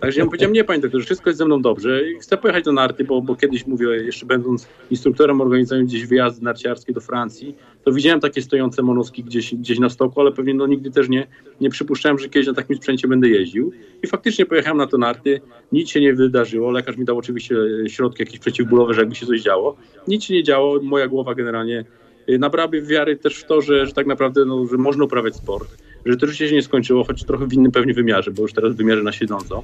[0.00, 2.64] Także ja mu powiedziałem, nie panie doktorze, wszystko jest ze mną dobrze i chcę pojechać
[2.64, 7.56] do narty, bo, bo kiedyś mówię, jeszcze będąc instruktorem organizując gdzieś wyjazdy narciarskie do Francji,
[7.84, 11.26] to widziałem takie stojące monoski gdzieś, gdzieś na stoku, ale pewnie no, nigdy też nie,
[11.60, 13.72] nie przypuszczałem, że kiedyś na takim sprzęcie będę jeździł.
[14.02, 15.40] I faktycznie pojechałem na to narty,
[15.72, 17.56] nic się nie wydarzyło, lekarz mi dał oczywiście
[17.86, 19.76] środki jakieś przeciwbólowe, że jakby się coś działo.
[20.08, 21.84] Nic się nie działo, moja głowa generalnie
[22.28, 26.16] nabrałaby wiary też w to, że, że tak naprawdę no, że można uprawiać sport że
[26.16, 28.76] to życie się nie skończyło, choć trochę w innym pewnie wymiarze, bo już teraz w
[28.76, 29.62] wymiarze na siedząco.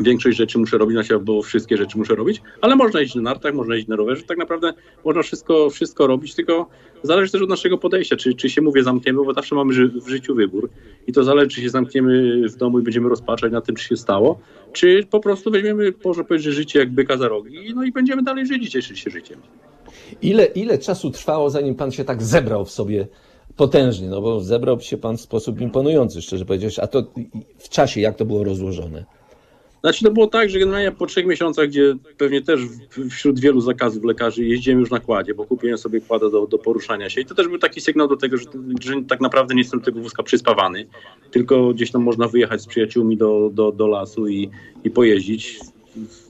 [0.00, 3.22] Większość rzeczy muszę robić, na siebie, bo wszystkie rzeczy muszę robić, ale można iść na
[3.22, 4.72] nartach, można iść na rowerze, tak naprawdę
[5.04, 6.68] można wszystko, wszystko robić, tylko
[7.02, 10.34] zależy też od naszego podejścia, czy, czy się mówię zamkniemy, bo zawsze mamy w życiu
[10.34, 10.70] wybór
[11.06, 13.96] i to zależy, czy się zamkniemy w domu i będziemy rozpaczać na tym, czy się
[13.96, 14.40] stało,
[14.72, 18.46] czy po prostu weźmiemy, można powiedzieć, życie jak byka za rogi, no i będziemy dalej
[18.46, 19.38] żyć i cieszyć się życiem.
[20.22, 23.06] Ile, ile czasu trwało, zanim pan się tak zebrał w sobie
[23.56, 26.82] potężnie, no bo zebrał się pan w sposób imponujący, szczerze powiedziawszy.
[26.82, 27.04] A to
[27.58, 29.04] w czasie, jak to było rozłożone?
[29.84, 32.60] Znaczy to było tak, że generalnie po trzech miesiącach, gdzie pewnie też
[33.10, 37.10] wśród wielu zakazów lekarzy jeździłem już na kładzie, bo kupiłem sobie kłada do, do poruszania
[37.10, 38.44] się i to też był taki sygnał do tego, że,
[38.80, 40.86] że tak naprawdę nie jestem tego wózka przyspawany,
[41.30, 44.50] tylko gdzieś tam można wyjechać z przyjaciółmi do, do, do lasu i,
[44.84, 45.60] i pojeździć.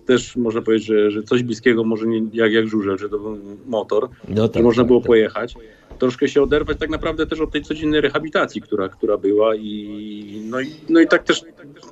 [0.06, 3.38] Też można powiedzieć, że, że coś bliskiego może nie jak, jak żurzel, że to był
[3.66, 5.06] motor, no tak, że można tak, było tak.
[5.06, 5.54] pojechać
[5.98, 10.60] troszkę się oderwać tak naprawdę też od tej codziennej rehabilitacji, która, która była i no,
[10.60, 11.42] i no i tak też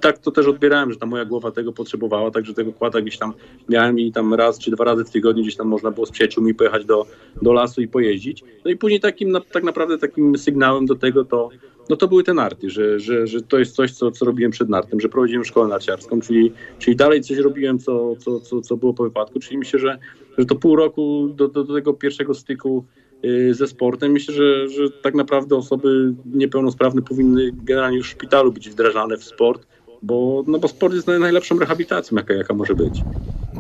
[0.01, 3.33] tak to też odbierałem, że ta moja głowa tego potrzebowała, także tego kłada gdzieś tam
[3.69, 6.55] miałem i tam raz czy dwa razy w tygodniu gdzieś tam można było z przyjaciółmi
[6.55, 7.07] pojechać do,
[7.43, 8.45] do lasu i pojeździć.
[8.65, 11.49] No i później takim tak naprawdę takim sygnałem do tego to
[11.89, 14.69] no to były te narty, że, że, że to jest coś, co, co robiłem przed
[14.69, 18.95] nartem, że prowadziłem szkołę narciarską, czyli, czyli dalej coś robiłem, co, co, co, co było
[18.95, 19.99] po wypadku, czyli myślę, że,
[20.39, 22.85] że to pół roku do, do, do tego pierwszego styku
[23.51, 28.71] ze sportem, myślę, że, że tak naprawdę osoby niepełnosprawne powinny generalnie już w szpitalu być
[28.71, 29.67] wdrażane w sport,
[30.03, 33.01] bo, no bo sport jest najlepszą rehabilitacją, jaka, jaka może być.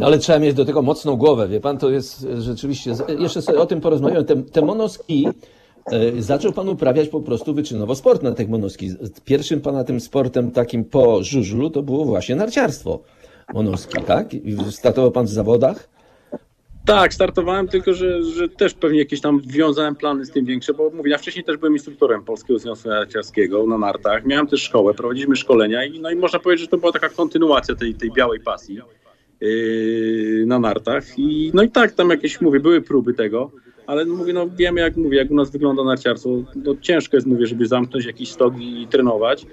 [0.01, 3.59] No ale trzeba mieć do tego mocną głowę, wie pan, to jest rzeczywiście, jeszcze sobie
[3.59, 5.29] o tym porozmawiamy, te, te monoski
[5.87, 8.91] e, zaczął pan uprawiać po prostu wyczynowo sport na tych monoski.
[9.25, 13.01] Pierwszym pana tym sportem takim po żużlu to było właśnie narciarstwo
[13.55, 14.29] monoski, tak?
[14.71, 15.89] Startował pan w zawodach?
[16.87, 20.91] Tak, startowałem, tylko że, że też pewnie jakieś tam wiązałem plany z tym większe, bo
[20.91, 25.37] mówię, ja wcześniej też byłem instruktorem Polskiego Związku Narciarskiego na nartach, miałem też szkołę, prowadziliśmy
[25.37, 28.79] szkolenia i, no i można powiedzieć, że to była taka kontynuacja tej, tej białej pasji
[29.41, 31.05] yy, na nartach.
[31.19, 33.51] I no i tak, tam jakieś, mówię, były próby tego,
[33.87, 37.27] ale no mówię, no wiemy jak mówię, jak u nas wygląda narciarstwo, no ciężko jest,
[37.27, 39.47] mówię, żeby zamknąć jakiś stok i trenować,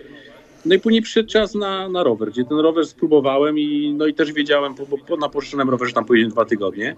[0.65, 4.13] no i później przyszedł czas na, na rower, gdzie ten rower spróbowałem i, no i
[4.13, 6.95] też wiedziałem, bo, bo na pożyczonym rowerze tam pojeździłem dwa tygodnie.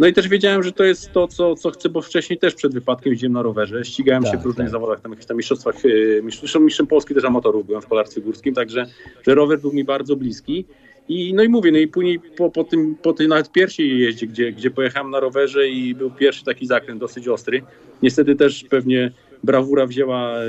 [0.00, 2.74] No i też wiedziałem, że to jest to, co, co chcę, bo wcześniej też przed
[2.74, 4.72] wypadkiem jeździłem na rowerze, ścigałem Tak, się w różnych tak.
[4.72, 8.54] zawodach, tam jakichś tam mistrzostwach, yy, mistrzem, mistrzem Polski też amatorów byłem w kolarstwie górskim,
[8.54, 8.86] także
[9.26, 10.64] że rower był mi bardzo bliski.
[11.08, 14.26] I, no i mówię, no i później po, po, tym, po tej nawet pierwszej jeździe,
[14.26, 17.62] gdzie, gdzie pojechałem na rowerze i był pierwszy taki zakręt dosyć ostry,
[18.02, 19.12] niestety też pewnie
[19.44, 20.44] brawura wzięła e,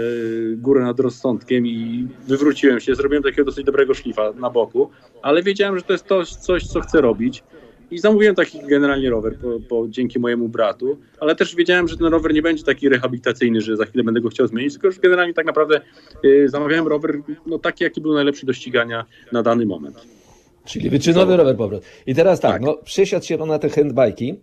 [0.55, 4.89] górę nad rozsądkiem i wywróciłem się, zrobiłem takiego dosyć dobrego szlifa na boku,
[5.21, 7.43] ale wiedziałem, że to jest to, coś, co chcę robić.
[7.91, 12.07] I zamówiłem taki generalnie rower po, po, dzięki mojemu bratu, ale też wiedziałem, że ten
[12.07, 15.33] rower nie będzie taki rehabilitacyjny, że za chwilę będę go chciał zmienić, tylko już generalnie
[15.33, 15.81] tak naprawdę
[16.25, 20.07] y, zamawiałem rower no, taki, jaki był najlepszy do ścigania na dany moment.
[20.65, 21.87] Czyli wyczynowy rower po prostu.
[22.07, 22.61] I teraz tak, Tak.
[22.61, 24.35] no przesiadł się na te handbajki.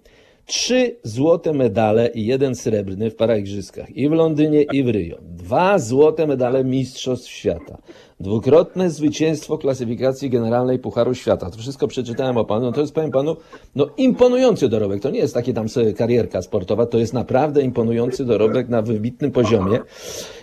[0.51, 3.97] Trzy złote medale i jeden srebrny w paraigrzyskach.
[3.97, 5.19] I w Londynie, i w Rio.
[5.23, 7.79] Dwa złote medale Mistrzostw Świata.
[8.21, 11.51] Dwukrotne zwycięstwo klasyfikacji generalnej Pucharu Świata.
[11.51, 12.67] To wszystko przeczytałem o panu.
[12.67, 13.37] No to jest, powiem panu,
[13.75, 15.03] no imponujący dorobek.
[15.03, 16.87] To nie jest takie tam sobie karierka sportowa.
[16.87, 19.79] To jest naprawdę imponujący dorobek na wybitnym poziomie.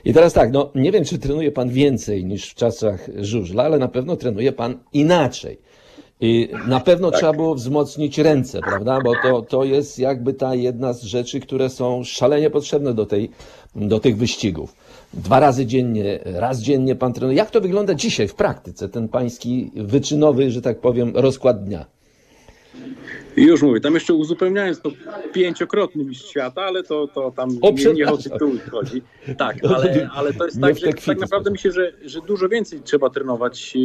[0.05, 3.79] I teraz tak, no nie wiem, czy trenuje pan więcej niż w czasach żużla, ale
[3.79, 5.57] na pewno trenuje pan inaczej.
[6.21, 9.01] I na pewno trzeba było wzmocnić ręce, prawda?
[9.01, 13.29] Bo to, to jest jakby ta jedna z rzeczy, które są szalenie potrzebne do, tej,
[13.75, 14.75] do tych wyścigów.
[15.13, 17.37] Dwa razy dziennie, raz dziennie pan trenuje.
[17.37, 21.85] Jak to wygląda dzisiaj w praktyce, ten pański wyczynowy, że tak powiem, rozkład dnia?
[23.37, 24.91] I już mówię, tam jeszcze uzupełniając to
[25.33, 29.01] pięciokrotny mistrz świata, ale to, to tam O, nie, nie o tytuł chodzi.
[29.37, 32.81] Tak, ale, ale to jest tak, że tak kwity naprawdę myślę, że, że dużo więcej
[32.83, 33.81] trzeba trenować yy,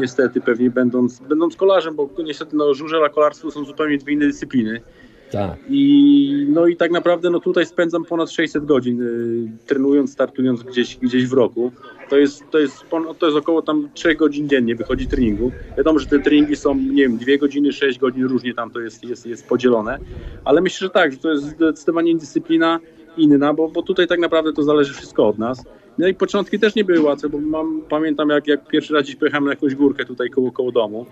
[0.00, 4.26] niestety pewnie będąc, będąc kolarzem, bo niestety no, żużel a kolarstwo są zupełnie dwie inne
[4.26, 4.80] dyscypliny.
[5.32, 5.58] Tak.
[5.68, 10.96] I, no i tak naprawdę no tutaj spędzam ponad 600 godzin y, trenując, startując gdzieś,
[10.96, 11.72] gdzieś w roku.
[12.12, 12.84] To jest, to, jest,
[13.18, 15.52] to jest około tam 3 godzin dziennie wychodzi treningu.
[15.76, 19.04] Wiadomo, że te treningi są, nie wiem, 2 godziny, 6 godzin, różnie tam to jest,
[19.04, 19.98] jest, jest podzielone.
[20.44, 22.80] Ale myślę, że tak, że to jest zdecydowanie dyscyplina
[23.16, 25.64] inna, bo, bo tutaj tak naprawdę to zależy wszystko od nas.
[25.98, 29.16] No i początki też nie były łatwe, bo mam, pamiętam jak, jak pierwszy raz gdzieś
[29.16, 31.06] pojechałem na jakąś górkę tutaj koło, koło domu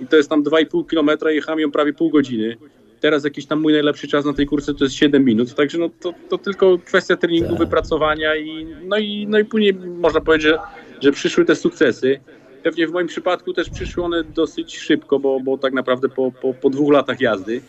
[0.00, 2.56] i to jest tam 2,5 km, jechałem ją prawie pół godziny.
[3.02, 5.90] Teraz jakiś tam mój najlepszy czas na tej kurce to jest 7 minut, także no
[6.00, 7.58] to, to tylko kwestia treningu, Tak.
[7.58, 10.58] wypracowania i no, i no i później można powiedzieć, że,
[11.00, 12.20] że przyszły te sukcesy.
[12.62, 16.54] Pewnie w moim przypadku też przyszły one dosyć szybko, bo, bo tak naprawdę po, po,
[16.54, 17.60] po dwóch latach jazdy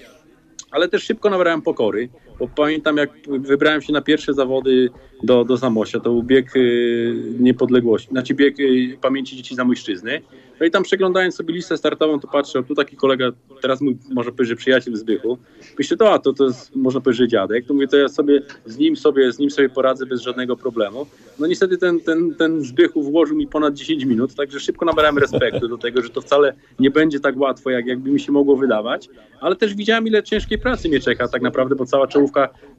[0.73, 4.89] ale też szybko nabrałem pokory, bo pamiętam jak wybrałem się na pierwsze zawody
[5.23, 10.21] do, do Zamosia, to był bieg y, niepodległości, znaczy bieg y, pamięci dzieci Zamojszczyzny.
[10.59, 14.31] No i tam przeglądając sobie listę startową, to patrzę, tu taki kolega, teraz mój, może
[14.31, 15.37] powiedzieć, że przyjaciel Zbychu,
[15.77, 18.41] myślę, to a, to, to jest, można powiedzieć, że dziadek, to mówię, to ja sobie
[18.65, 21.05] z nim sobie, z nim sobie poradzę bez żadnego problemu.
[21.39, 25.67] No niestety ten, ten, ten Zbychu włożył mi ponad 10 minut, także szybko nabrałem respektu
[25.67, 29.09] do tego, że to wcale nie będzie tak łatwo, jak, jakby mi się mogło wydawać,
[29.41, 32.22] ale też widziałem, ile ciężkiej pracy mnie czeka tak naprawdę, bo cała czołówka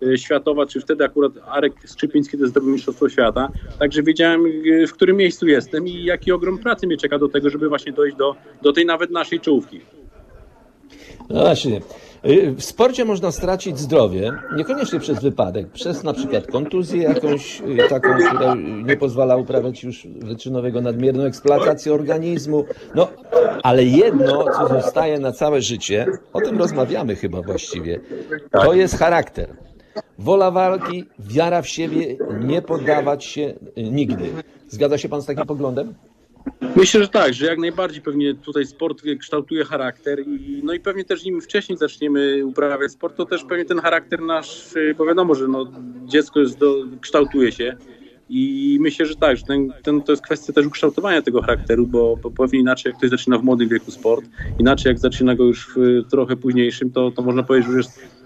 [0.02, 4.92] y, światowa, czy wtedy akurat Arek Skrzypiński to zdobył Mistrzostwo Świata, także wiedziałem, y, w
[4.92, 8.36] którym miejscu jestem i jaki ogrom pracy mnie czeka do tego, żeby właśnie dojść do,
[8.62, 9.80] do tej nawet naszej czołówki.
[11.30, 11.80] No właśnie.
[12.26, 17.88] Y, W sporcie można stracić zdrowie, niekoniecznie przez wypadek, przez na przykład kontuzję jakąś y,
[17.88, 22.64] taką, która nie pozwala uprawiać już wyczynowego nadmierną eksploatację organizmu.
[22.94, 23.08] No,
[23.62, 28.00] ale jedno, co zostaje na całe życie, o tym rozmawiamy chyba właściwie,
[28.52, 29.48] to jest charakter.
[30.18, 34.24] Wola walki, wiara w siebie, nie poddawać się y, nigdy.
[34.68, 35.94] Zgadza się pan z takim poglądem?
[36.76, 41.04] Myślę, że tak, że jak najbardziej pewnie tutaj sport kształtuje charakter i no i pewnie
[41.04, 45.48] też im wcześniej zaczniemy uprawiać sport, to też pewnie ten charakter nasz, bo wiadomo, że
[45.48, 45.72] no,
[46.04, 47.76] dziecko jest do, kształtuje się
[48.28, 52.16] I myślę, że tak, że ten, ten, to jest kwestia też ukształtowania tego charakteru, bo,
[52.22, 54.24] bo pewnie inaczej jak ktoś zaczyna w młodym wieku sport,
[54.58, 58.23] inaczej jak zaczyna go już w trochę późniejszym, to, to można powiedzieć, że jest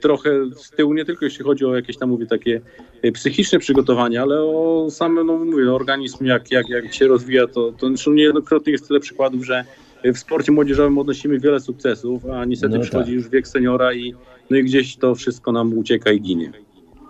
[0.00, 2.60] trochę z tyłu, nie tylko jeśli chodzi o jakieś tam, mówię, takie
[3.04, 7.72] y, psychiczne przygotowania, ale o sam, no mówię, organizm, jak, jak, jak się rozwija, to,
[7.72, 9.64] to zresztą niejednokrotnie jest tyle przykładów, że
[10.04, 13.14] w sporcie młodzieżowym odnosimy wiele sukcesów, a niestety No przychodzi tak.
[13.14, 14.14] już wiek seniora i,
[14.50, 16.52] no i gdzieś to wszystko nam ucieka i ginie.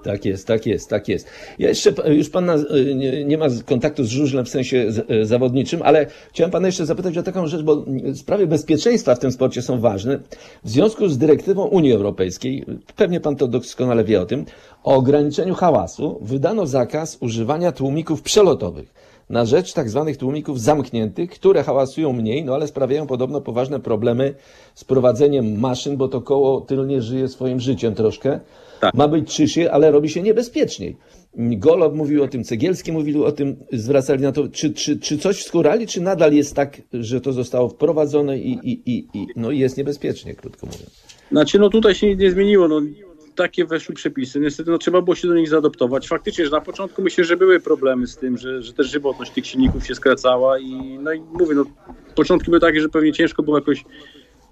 [0.02, 1.26] Tak jest, tak jest, tak jest.
[1.58, 2.50] Ja jeszcze, już pan
[2.94, 6.86] nie, nie ma kontaktu z żużlem w sensie z, e, zawodniczym, ale chciałem pana jeszcze
[6.86, 7.84] zapytać o taką rzecz, bo
[8.14, 10.18] sprawy bezpieczeństwa w tym sporcie są ważne.
[10.64, 12.64] W związku z dyrektywą Unii Europejskiej,
[12.96, 14.44] pewnie pan to doskonale wie o tym,
[14.84, 21.62] o ograniczeniu hałasu wydano zakaz używania tłumików przelotowych na rzecz tak zwanych tłumików zamkniętych, które
[21.62, 24.34] hałasują mniej, no ale sprawiają podobno poważne problemy
[24.74, 28.40] z prowadzeniem maszyn, bo to koło tylnie żyje swoim życiem troszkę.
[28.80, 28.94] Tak.
[28.94, 30.96] Ma być ciszej, ale robi się niebezpieczniej.
[31.36, 35.38] Golob mówił o tym, Cegielski mówił o tym, zwracali na to, czy, czy, czy coś
[35.40, 39.76] wskórali, czy nadal jest tak, że to zostało wprowadzone i, i, i, i no jest
[39.76, 41.04] niebezpiecznie, krótko mówiąc.
[41.30, 42.68] Znaczy, no tutaj się nic nie zmieniło.
[42.68, 42.80] No,
[43.34, 44.40] takie weszły przepisy.
[44.40, 46.08] Niestety no, trzeba było się do nich zaadoptować.
[46.08, 49.46] Faktycznie, że na początku myślę, że były problemy z tym, że, że też żywotność tych
[49.46, 51.64] silników się skracała i no i mówię, no
[52.14, 53.84] początki były takie, że pewnie ciężko było jakoś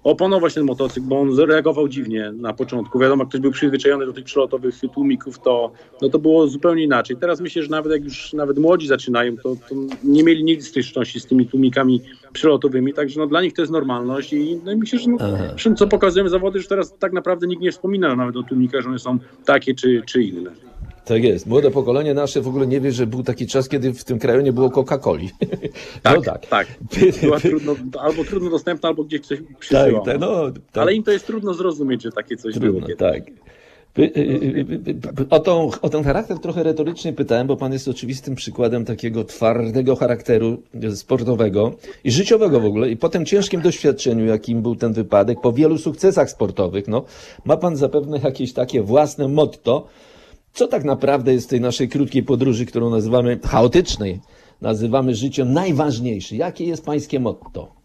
[0.03, 2.99] opanować ten motocykl, bo on zareagował dziwnie na początku.
[2.99, 7.17] Wiadomo, jak ktoś był przyzwyczajony do tych przelotowych tłumików, to, no to było zupełnie inaczej.
[7.17, 11.19] Teraz myślę, że nawet jak już nawet młodzi zaczynają, to, to nie mieli nigdy styczności
[11.19, 12.01] z tymi tłumikami
[12.33, 15.17] przelotowymi, także no dla nich to jest normalność i, no myślę, że no,
[15.49, 18.89] zresztą co pokazują zawody, że teraz tak naprawdę nikt nie wspomina nawet o tłumikach, że
[18.89, 20.51] one są takie czy, czy inne.
[21.09, 21.45] Tak jest.
[21.47, 24.41] Młode pokolenie nasze w ogóle nie wie, że był taki czas, kiedy w tym kraju
[24.41, 25.29] nie było Coca-Coli.
[26.05, 26.45] no tak.
[26.47, 26.67] tak.
[27.21, 30.05] Była trudno, albo trudno dostępna, albo gdzieś coś Tak, przysyłał.
[30.05, 30.81] tak, no, tak.
[30.81, 32.71] Ale im to jest trudno zrozumieć, że takie coś było.
[32.79, 32.99] Trudno, kiedyś.
[32.99, 33.33] tak.
[33.99, 38.35] Y- y- y- O, tą, o ten charakter trochę retorycznie pytałem, bo pan jest oczywistym
[38.35, 40.61] przykładem takiego twardego charakteru
[40.95, 45.53] sportowego i życiowego w ogóle, i po tym ciężkim doświadczeniu, jakim był ten wypadek, po
[45.53, 47.05] wielu sukcesach sportowych, no,
[47.45, 49.87] ma pan zapewne jakieś takie własne motto.
[50.53, 54.21] Co tak naprawdę jest w tej naszej krótkiej podróży, którą nazywamy chaotycznej,
[54.61, 56.35] nazywamy życiem najważniejszy?
[56.35, 57.79] Jakie jest pańskie motto?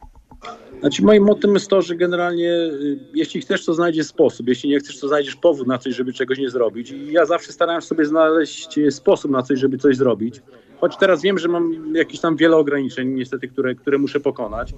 [0.81, 4.49] Znaczy moim mottem jest to, że generalnie y, jeśli chcesz, to znajdziesz sposób.
[4.49, 6.91] Jeśli nie chcesz, to znajdziesz powód na coś, żeby czegoś nie zrobić.
[6.91, 10.43] I ja zawsze starałem się sobie znaleźć sposób na coś, żeby coś zrobić.
[10.81, 14.75] Choć teraz wiem, że mam jakieś tam wiele ograniczeń, niestety, które, które muszę pokonać,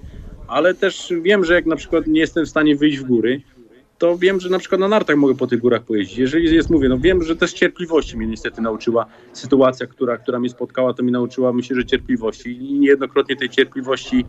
[0.47, 3.41] ale też wiem, że jak na przykład nie jestem w stanie wyjść w góry,
[3.97, 6.17] to wiem, że na przykład na nartach mogę po tych górach pojeździć.
[6.17, 10.49] Jeżeli jest, mówię, no wiem, że też cierpliwości mnie niestety nauczyła sytuacja, która, która mnie
[10.49, 12.57] spotkała, to mi nauczyła, myślę, że cierpliwości.
[12.57, 14.25] I niejednokrotnie tej cierpliwości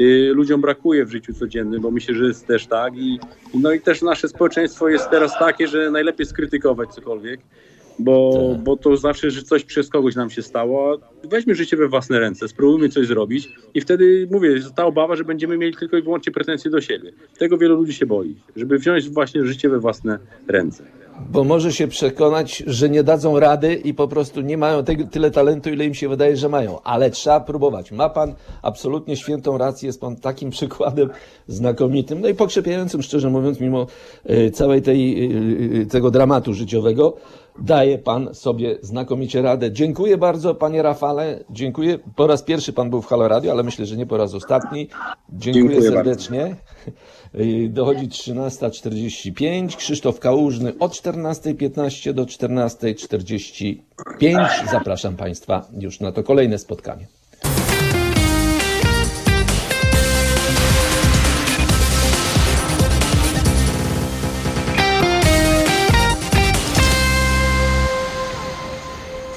[0.00, 2.96] y, ludziom brakuje w życiu codziennym, bo myślę, że jest też tak.
[2.96, 3.18] I
[3.54, 7.40] no i też nasze społeczeństwo jest teraz takie, że najlepiej skrytykować cokolwiek,
[7.98, 8.64] bo, Tak.
[8.64, 10.98] bo to zawsze, że coś przez kogoś nam się stało.
[11.24, 15.58] Weźmy życie we własne ręce, spróbujmy coś zrobić i wtedy, mówię, ta obawa, że będziemy
[15.58, 17.12] mieli tylko i wyłącznie pretensje do siebie.
[17.38, 20.84] Tego wielu ludzi się boi, żeby wziąć właśnie życie we własne ręce.
[21.30, 25.30] Bo może się przekonać, że nie dadzą rady i po prostu nie mają tego, tyle
[25.30, 26.82] talentu, ile im się wydaje, że mają.
[26.82, 27.92] Ale trzeba próbować.
[27.92, 31.08] Ma pan absolutnie świętą rację, jest pan takim przykładem
[31.46, 33.86] znakomitym, no i pokrzepiającym, szczerze mówiąc, mimo
[34.24, 37.16] e, całej tej, e, e, tego dramatu życiowego.
[37.58, 39.72] Daje pan sobie znakomicie radę.
[39.72, 41.44] Dziękuję bardzo, panie Rafale.
[41.50, 41.98] Dziękuję.
[42.16, 44.88] Po raz pierwszy pan był w Halo Radio, ale myślę, że nie po raz ostatni.
[45.32, 45.96] Dziękuję, Dziękuję bardzo.
[45.96, 46.56] serdecznie.
[47.34, 49.76] Y, Dochodzi 13.45.
[49.76, 54.70] Krzysztof Kałużny od 14.15 do 14.45.
[54.70, 57.06] Zapraszam Państwa już na to kolejne spotkanie.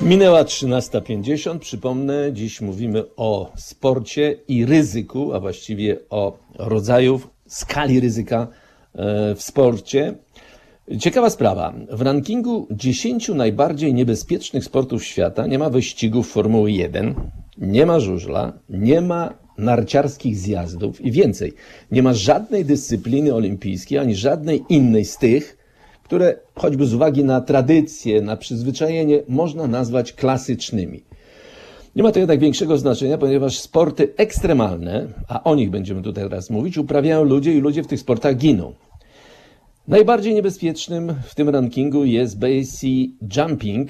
[0.10, 1.60] Minęła 13.50.
[1.60, 8.48] Przypomnę, dziś mówimy o sporcie i ryzyku, a właściwie o rodzajów skali ryzyka
[8.96, 10.14] e, w sporcie.
[11.00, 11.74] Ciekawa sprawa.
[11.92, 17.16] W rankingu 10 najbardziej niebezpiecznych sportów świata nie ma wyścigów Formuły 1,
[17.58, 21.54] nie ma żużla, nie ma narciarskich zjazdów i więcej.
[21.92, 25.59] Nie ma żadnej dyscypliny olimpijskiej ani żadnej innej z tych,
[26.10, 31.04] które choćby z uwagi na tradycję, na przyzwyczajenie można nazwać klasycznymi.
[31.96, 36.50] Nie ma to jednak większego znaczenia, ponieważ sporty ekstremalne, a o nich będziemy tutaj teraz
[36.50, 38.74] mówić, uprawiają ludzie i ludzie w tych sportach giną.
[39.90, 42.88] Najbardziej niebezpiecznym w tym rankingu jest base
[43.38, 43.90] jumping.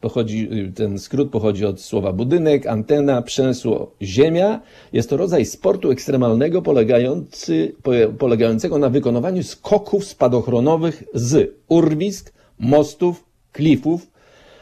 [0.00, 4.60] Pochodzi, ten skrót pochodzi od słowa budynek, antena, przęsło, ziemia.
[4.92, 13.24] Jest to rodzaj sportu ekstremalnego polegający, po- polegającego na wykonywaniu skoków spadochronowych z urwisk, mostów,
[13.52, 14.10] klifów,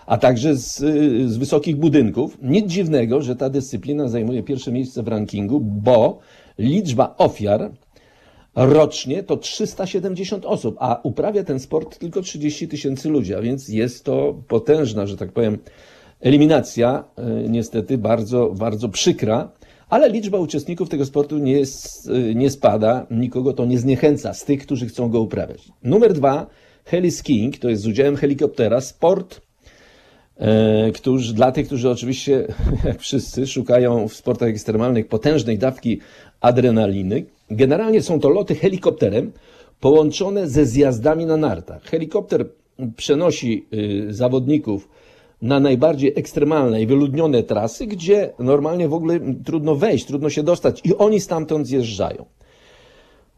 [0.06, 0.76] a także z,
[1.30, 2.38] z wysokich budynków.
[2.42, 6.18] Nic dziwnego, że ta dyscyplina zajmuje pierwsze miejsce w rankingu, bo
[6.58, 7.70] liczba ofiar
[8.66, 14.04] rocznie to 370 osób, a uprawia ten sport tylko 30 tysięcy ludzi, a więc jest
[14.04, 15.58] to potężna, że tak powiem,
[16.20, 17.04] eliminacja,
[17.44, 19.52] y, niestety bardzo, bardzo przykra.
[19.88, 24.62] Ale liczba uczestników tego sportu nie, y, nie spada, nikogo to nie zniechęca z tych,
[24.62, 25.68] którzy chcą go uprawiać.
[25.82, 26.46] Numer dwa,
[26.84, 29.40] heli skiing, to jest z udziałem helikoptera, sport,
[30.36, 32.46] e, którzy, dla tych, którzy oczywiście,
[32.84, 36.00] jak wszyscy, szukają w sportach ekstremalnych potężnej dawki
[36.40, 37.24] adrenaliny.
[37.50, 39.32] Generalnie są to loty helikopterem
[39.80, 41.82] połączone ze zjazdami na nartach.
[41.82, 42.48] Helikopter
[42.96, 44.88] przenosi y, zawodników
[45.42, 50.80] na najbardziej ekstremalne i wyludnione trasy, gdzie normalnie w ogóle trudno wejść, trudno się dostać
[50.84, 52.24] i oni stamtąd zjeżdżają.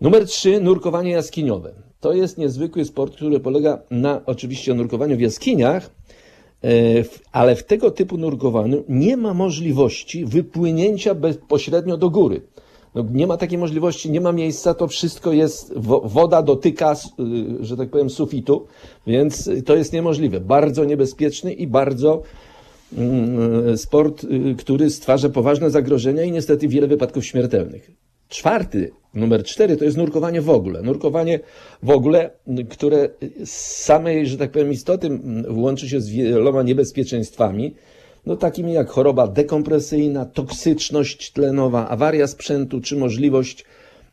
[0.00, 1.72] Numer trzy, nurkowanie jaskiniowe.
[2.00, 5.90] To jest niezwykły sport, który polega na oczywiście nurkowaniu w jaskiniach,
[6.64, 6.68] e,
[7.32, 12.40] ale w tego typu nurkowaniu nie ma możliwości wypłynięcia bezpośrednio do góry.
[12.95, 15.72] No, nie ma takiej możliwości, nie ma miejsca, to wszystko jest,
[16.05, 18.66] woda dotyka, y, że tak powiem, sufitu,
[19.07, 20.40] więc to jest niemożliwe.
[20.40, 22.22] Bardzo niebezpieczny i bardzo
[22.97, 27.90] mm, sport, y, który stwarza poważne zagrożenia i niestety wiele wypadków śmiertelnych.
[28.28, 30.82] Czwarty, numer cztery, to jest nurkowanie w ogóle.
[30.82, 31.40] Nurkowanie
[31.82, 32.30] w ogóle,
[32.70, 33.09] które
[33.45, 33.51] z
[33.84, 37.74] samej, że tak powiem, istoty łączy się z wieloma niebezpieczeństwami,
[38.26, 43.64] no takimi jak choroba dekompresyjna, toksyczność tlenowa, awaria sprzętu, czy możliwość,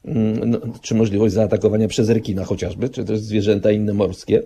[0.05, 4.43] mm, no, czy możliwość zaatakowania przez rekina chociażby, czy też zwierzęta inne morskie.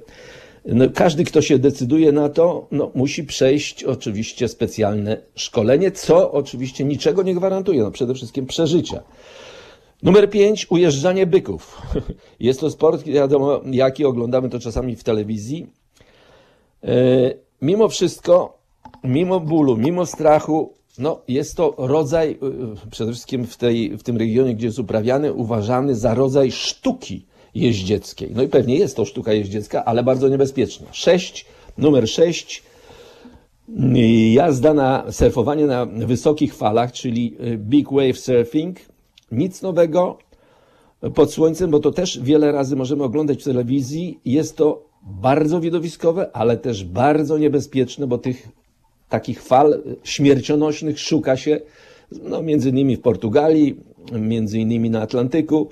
[0.66, 6.84] No, każdy, kto się decyduje na to, no, musi przejść oczywiście specjalne szkolenie, co oczywiście
[6.84, 9.03] niczego nie gwarantuje, no, przede wszystkim przeżycia.
[10.03, 11.82] Numer pięć, ujeżdżanie byków.
[12.39, 15.68] Jest to sport, wiadomo, jaki oglądamy to czasami w telewizji.
[16.84, 16.89] E,
[17.61, 18.62] mimo wszystko
[19.04, 22.45] mimo bólu, mimo strachu, no, jest to rodzaj, y,
[22.88, 27.26] y, przede wszystkim w, tej, w tym regionie, gdzie jest uprawiany, uważany za rodzaj sztuki
[27.56, 28.32] jeździeckiej.
[28.36, 30.88] No i pewnie jest to sztuka jeździecka, ale bardzo niebezpieczna.
[30.91, 31.45] Sześć,
[31.78, 32.64] numer sześć,
[34.32, 38.80] jazda na surfowanie na wysokich falach, czyli y, big wave surfing.
[39.32, 40.18] Nic nowego
[41.16, 44.20] pod słońcem, bo to też wiele razy możemy oglądać w telewizji.
[44.26, 48.47] Jest to bardzo widowiskowe, ale też bardzo niebezpieczne, bo tych
[49.14, 51.59] takich fal śmiercionośnych szuka się
[52.24, 53.76] no, między innymi w Portugalii,
[54.11, 55.70] między innymi na Atlantyku.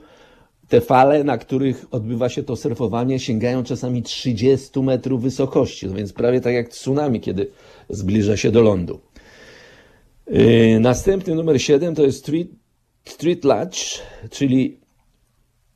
[0.67, 6.13] Te fale, na których odbywa się to surfowanie, sięgają czasami 30 metrów wysokości, no więc
[6.13, 7.47] prawie tak jak tsunami, kiedy
[7.89, 8.99] zbliża się do lądu.
[10.27, 12.47] Yy, następny numer 7 to jest street,
[13.05, 13.79] street latch,
[14.29, 14.79] czyli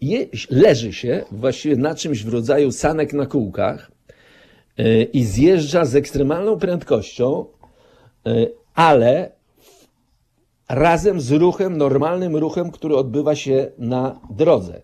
[0.02, 3.92] je, leży się właściwie na czymś w rodzaju sanek na kółkach
[4.78, 7.55] yy, i zjeżdża z ekstremalną prędkością
[8.74, 9.32] ale
[10.70, 14.82] razem z ruchem, normalnym ruchem, który odbywa się na drodze.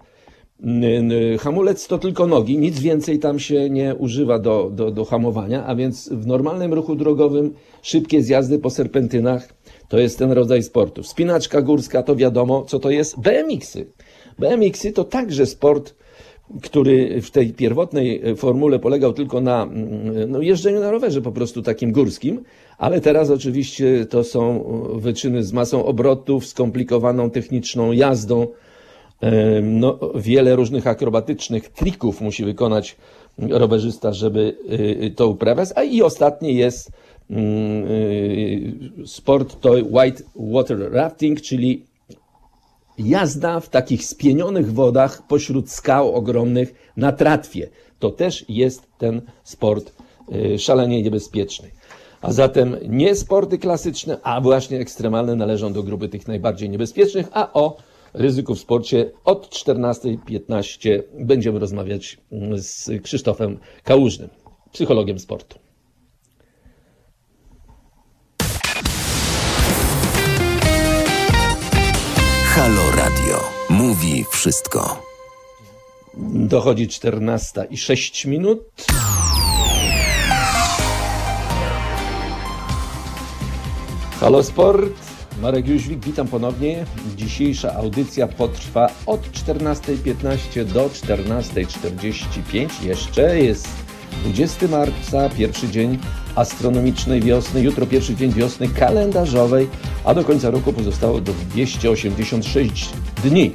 [1.39, 5.75] Hamulec to tylko nogi, nic więcej tam się nie używa do, do, do hamowania, a
[5.75, 9.53] więc w normalnym ruchu drogowym szybkie zjazdy po serpentynach
[9.89, 11.03] to jest ten rodzaj sportu.
[11.03, 13.19] Spinaczka górska to wiadomo, co to jest.
[13.19, 13.91] BMX-y.
[14.39, 15.95] BMX-y to także sport
[16.61, 19.67] który w tej pierwotnej formule polegał tylko na
[20.27, 22.43] no, jeżdżeniu na rowerze po prostu takim górskim,
[22.77, 24.63] ale teraz oczywiście to są
[24.95, 28.47] wyczyny z masą obrotów, skomplikowaną techniczną jazdą.
[29.63, 32.97] No, wiele różnych akrobatycznych trików musi wykonać
[33.37, 34.57] rowerzysta, żeby
[35.15, 35.69] to uprawiać.
[35.75, 36.91] A i ostatni jest
[37.29, 37.85] mm,
[39.05, 41.90] sport to white water rafting, czyli
[42.97, 47.69] jazda w takich spienionych wodach pośród skał ogromnych na tratwie.
[47.99, 49.93] To też jest ten sport
[50.35, 51.71] y, szalenie niebezpieczny.
[52.21, 57.53] A zatem nie sporty klasyczne, a właśnie ekstremalne należą do grupy tych najbardziej niebezpiecznych, a
[57.53, 57.77] o
[58.13, 64.29] ryzyku w sporcie od 14.15 będziemy rozmawiać mm, z Krzysztofem Kałużnym,
[64.71, 65.70] psychologiem sportu.
[72.55, 73.43] Halo Radio.
[73.69, 75.03] Mówi wszystko.
[76.33, 78.85] Dochodzi 14 i 6 minut.
[84.19, 84.93] Halo Sport.
[85.41, 86.85] Marek Jóźwik, witam ponownie.
[87.15, 92.83] Dzisiejsza audycja potrwa od 14.15 do 14.45.
[92.83, 93.90] Jeszcze jest
[94.23, 95.97] 20 marca, pierwszy dzień
[96.35, 99.67] astronomicznej wiosny, jutro pierwszy dzień wiosny kalendarzowej,
[100.05, 102.89] a do końca roku pozostało do 286
[103.23, 103.51] dni.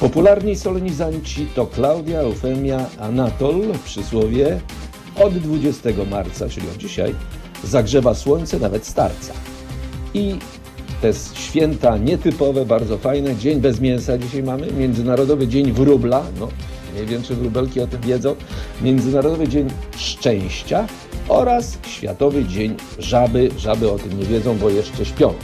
[0.00, 4.60] Popularni solenizanci to Klaudia, Eufemia, Anatol, przysłowie
[5.16, 7.14] od 20 marca, czyli od dzisiaj,
[7.64, 9.32] zagrzewa słońce nawet starca.
[10.14, 10.38] I
[11.02, 13.36] te święta nietypowe, bardzo fajne.
[13.36, 14.72] Dzień bez mięsa dzisiaj mamy.
[14.72, 16.22] Międzynarodowy Dzień Wróbla.
[16.40, 16.48] No,
[16.94, 18.36] nie wiem, czy wróbelki o tym wiedzą.
[18.82, 20.86] Międzynarodowy Dzień Szczęścia
[21.28, 23.50] oraz Światowy Dzień Żaby.
[23.58, 25.34] Żaby o tym nie wiedzą, bo jeszcze śpią.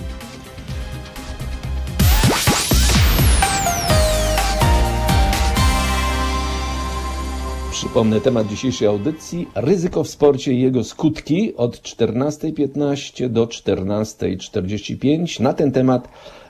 [7.78, 15.40] Przypomnę temat dzisiejszej audycji: ryzyko w sporcie i jego skutki od 14.15 do 14.45.
[15.40, 16.09] Na ten temat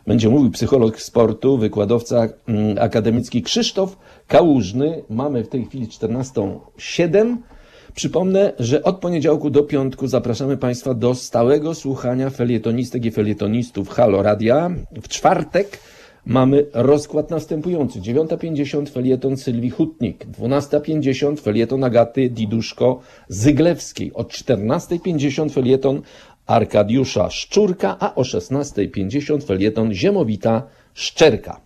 [0.08, 3.96] będzie mówił psycholog sportu, wykładowca mm, akademicki Krzysztof
[4.28, 5.02] Kałużny.
[5.10, 7.36] Mamy w tej chwili 14.07.
[7.94, 14.22] Przypomnę, że od poniedziałku do piątku zapraszamy Państwa do stałego słuchania felietonistek i felietonistów Halo
[14.22, 14.70] Radia.
[15.02, 15.78] W czwartek
[16.28, 18.00] mamy rozkład następujący.
[18.00, 26.02] 9.50 felieton Sylwii Hutnik, 12.50 felieton Agaty Diduszko-Zyglewskiej, od 14.50 felieton
[26.48, 30.62] Arkadiusza Szczurka, a o 16.50 felieton Ziemowita
[30.94, 31.60] Szczerka.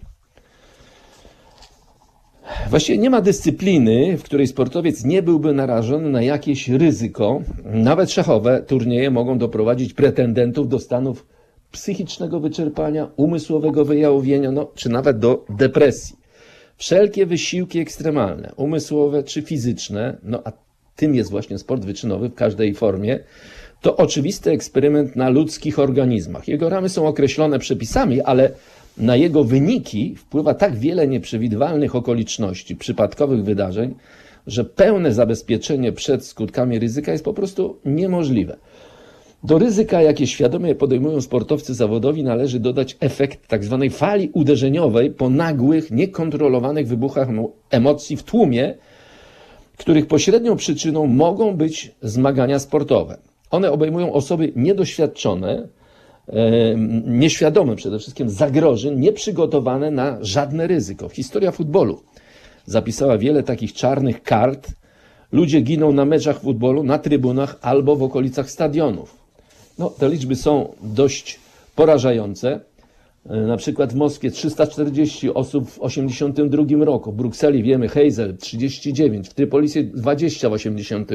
[2.70, 7.42] Właściwie nie ma dyscypliny, w której sportowiec nie byłby narażony na jakieś ryzyko.
[7.64, 11.26] Nawet szachowe turnieje mogą doprowadzić pretendentów do stanów
[11.72, 16.16] psychicznego wyczerpania, umysłowego wyjałowienia, no, czy nawet do depresji.
[16.76, 20.52] Wszelkie wysiłki ekstremalne, umysłowe czy fizyczne, no a
[20.96, 23.18] tym jest właśnie sport wyczynowy w każdej formie,
[23.82, 26.48] to oczywisty eksperyment na ludzkich organizmach.
[26.48, 28.50] Jego ramy są określone przepisami, ale
[28.98, 33.94] na jego wyniki wpływa tak wiele nieprzewidywalnych okoliczności, przypadkowych wydarzeń,
[34.46, 38.56] że pełne zabezpieczenie przed skutkami ryzyka jest po prostu niemożliwe.
[39.44, 43.78] Do ryzyka, jakie świadomie podejmują sportowcy zawodowi, należy dodać efekt tzw.
[43.80, 47.28] Tak fali uderzeniowej po nagłych, niekontrolowanych wybuchach
[47.70, 48.74] emocji w tłumie,
[49.76, 53.31] których pośrednią przyczyną mogą być zmagania sportowe.
[53.52, 55.68] One obejmują osoby niedoświadczone,
[57.06, 61.08] nieświadome przede wszystkim zagrożeń, nieprzygotowane na żadne ryzyko.
[61.08, 62.02] Historia futbolu
[62.66, 64.68] zapisała wiele takich czarnych kart.
[65.32, 69.16] Ludzie giną na meczach futbolu, na trybunach albo w okolicach stadionów.
[69.78, 71.40] No, te liczby są dość
[71.76, 72.60] porażające.
[73.26, 79.28] E, na przykład w Moskwie 340 osób w 82 roku, w Brukseli wiemy Heysel 39,
[79.28, 81.10] w Trypolisie 20 w 80,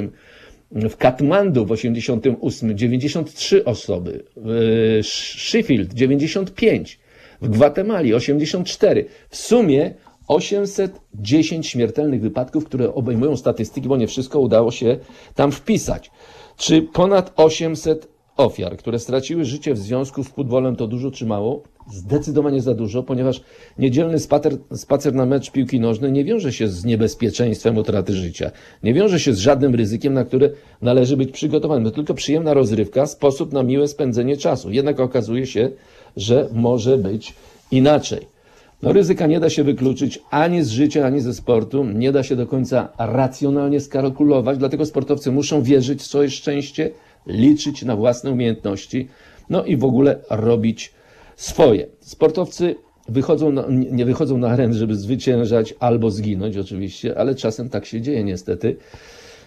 [0.72, 7.00] w Katmandu w 88 93 osoby, w Sheffield 95,
[7.42, 9.06] w Gwatemali 84.
[9.30, 9.94] W sumie
[10.28, 14.98] 810 śmiertelnych wypadków, które obejmują statystyki, bo nie wszystko udało się
[15.36, 16.12] tam wpisać.
[16.58, 21.64] Czy ponad 800 ofiar, które straciły życie w związku z futbolem, to dużo czy mało?
[21.92, 23.42] Zdecydowanie za dużo, ponieważ
[23.80, 28.52] niedzielny spacer, spacer na mecz piłki nożnej nie wiąże się z niebezpieczeństwem utraty życia.
[28.84, 30.50] Nie wiąże się z żadnym ryzykiem, na które
[30.82, 31.86] należy być przygotowanym.
[31.86, 34.72] To tylko przyjemna rozrywka, sposób na miłe spędzenie czasu.
[34.72, 35.72] Jednak okazuje się,
[36.18, 37.34] że może być
[37.72, 38.38] inaczej.
[38.82, 41.84] No, ryzyka nie da się wykluczyć ani z życia, ani ze sportu.
[41.84, 46.92] Nie da się do końca racjonalnie skalkulować, dlatego sportowcy muszą wierzyć w swoje szczęście,
[47.28, 49.08] liczyć na własne umiejętności,
[49.50, 50.94] no i w ogóle robić
[51.36, 51.88] swoje.
[52.00, 52.76] Sportowcy
[53.10, 58.02] wychodzą na, nie wychodzą na arenę, żeby zwyciężać albo zginąć oczywiście, ale czasem tak się
[58.02, 58.78] dzieje niestety.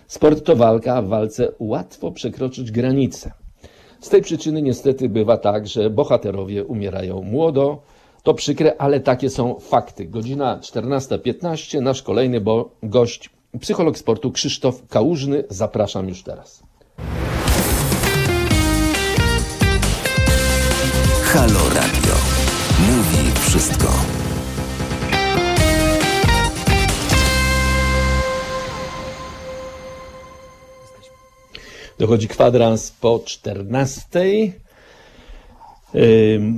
[0.06, 3.32] Sport to walka, a w walce łatwo przekroczyć granice.
[4.00, 7.82] Z tej przyczyny niestety bywa tak, że bohaterowie umierają młodo.
[8.22, 10.04] To przykre, ale takie są fakty.
[10.04, 15.44] Godzina 14.15, nasz kolejny bo gość, psycholog sportu Krzysztof Kałużny.
[15.48, 16.69] Zapraszam już teraz.
[21.32, 22.14] Halo Radio.
[22.80, 23.88] Mówi wszystko.
[31.98, 34.20] Dochodzi kwadrans po 14.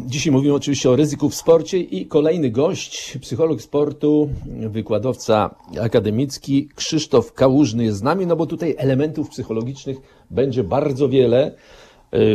[0.06, 7.32] Dzisiaj mówimy oczywiście o ryzyku w sporcie i kolejny gość, psycholog sportu, wykładowca akademicki Krzysztof
[7.32, 9.96] Kałużny jest z nami, no bo tutaj elementów psychologicznych
[10.30, 11.54] będzie bardzo wiele.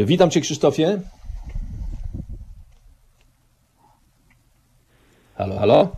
[0.06, 1.02] Witam Cię Krzysztofie.
[5.38, 5.90] Halo, halo?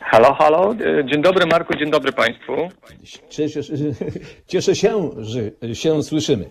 [0.00, 0.74] Halo, halo.
[1.04, 2.52] Dzień dobry Marku, dzień dobry Państwu.
[3.28, 3.60] Cieszę,
[4.46, 6.50] cieszę się, że się słyszymy.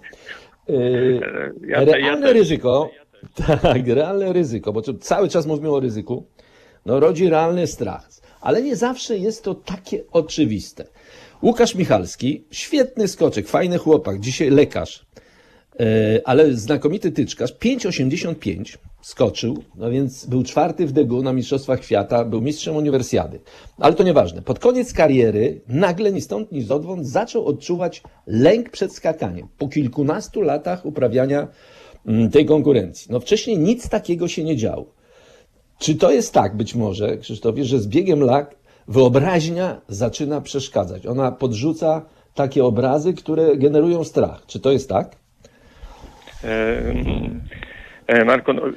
[1.67, 2.89] Ja, realne ryzyko,
[3.61, 6.25] tak, realne ryzyko, bo cały czas mówimy o ryzyku,
[6.85, 8.09] no rodzi realny strach,
[8.41, 10.85] ale nie zawsze jest to takie oczywiste.
[11.41, 15.12] Łukasz Michalski, świetny skoczek, fajny chłopak, dzisiaj lekarz, E,
[16.25, 22.41] ale znakomity tyczkarz, 5,85 skoczył, no więc był czwarty w degu na Mistrzostwach Świata, był
[22.41, 23.39] mistrzem uniwersjady.
[23.77, 24.41] Ale to nieważne.
[24.41, 29.47] Pod koniec kariery nagle ni stąd, ni zodwąd zaczął odczuwać lęk przed skakaniem.
[29.57, 31.47] Po kilkunastu latach uprawiania
[32.05, 33.07] mm, tej konkurencji.
[33.11, 34.85] No wcześniej nic takiego się nie działo.
[35.79, 38.55] Czy to jest tak być może, Krzysztofie, że z biegiem lat
[38.87, 41.07] wyobraźnia zaczyna przeszkadzać?
[41.07, 44.45] Ona podrzuca takie obrazy, które generują strach.
[44.45, 45.22] Czy to jest tak?
[48.07, 48.71] E, Marku, no, e,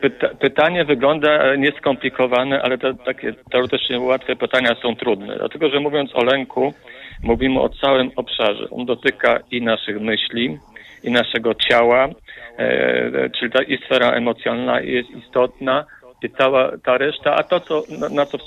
[0.00, 5.36] pyta, pytanie wygląda nieskomplikowane, ale te takie teoretycznie łatwe pytania są trudne.
[5.38, 6.74] Dlatego, że mówiąc o lęku,
[7.22, 8.70] mówimy o całym obszarze.
[8.70, 10.58] On dotyka i naszych myśli,
[11.02, 12.08] i naszego ciała,
[12.58, 15.84] e, czyli ta i sfera emocjonalna jest istotna,
[16.22, 18.38] i cała ta reszta, a to, co, na, na co,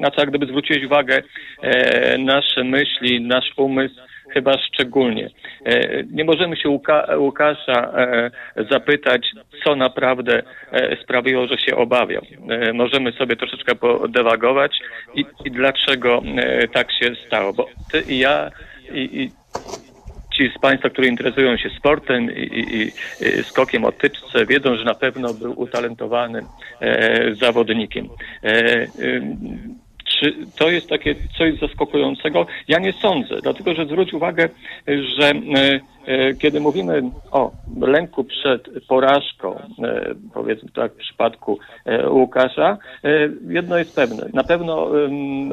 [0.00, 1.22] na co jak gdyby zwróciłeś uwagę,
[1.62, 3.94] e, nasze myśli, nasz umysł,
[4.36, 5.30] chyba szczególnie.
[5.64, 8.30] E, nie możemy się Łuka, Łukasza e,
[8.70, 9.26] zapytać,
[9.64, 12.22] co naprawdę e, sprawiło, że się obawiał.
[12.74, 14.78] Możemy sobie troszeczkę podewagować
[15.14, 16.22] i, i dlaczego
[16.72, 17.52] tak się stało.
[17.52, 18.50] Bo ty i ja
[18.92, 19.30] i, i
[20.34, 22.82] ci z Państwa, którzy interesują się sportem i, i,
[23.38, 26.44] i skokiem o tyczce, wiedzą, że na pewno był utalentowanym
[26.80, 28.08] e, zawodnikiem.
[28.44, 28.86] E,
[30.20, 32.46] czy to jest takie coś zaskakującego?
[32.68, 34.48] Ja nie sądzę, dlatego że zwróć uwagę,
[34.86, 35.80] że e,
[36.38, 41.58] kiedy mówimy o lęku przed porażką, e, powiedzmy tak w przypadku
[42.10, 42.78] Łukasza,
[43.48, 44.28] jedno jest pewne.
[44.34, 44.88] Na pewno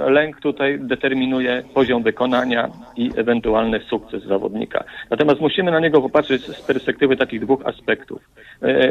[0.09, 4.83] lęk tutaj determinuje poziom wykonania i ewentualny sukces zawodnika.
[5.09, 8.21] Natomiast musimy na niego popatrzeć z perspektywy takich dwóch aspektów,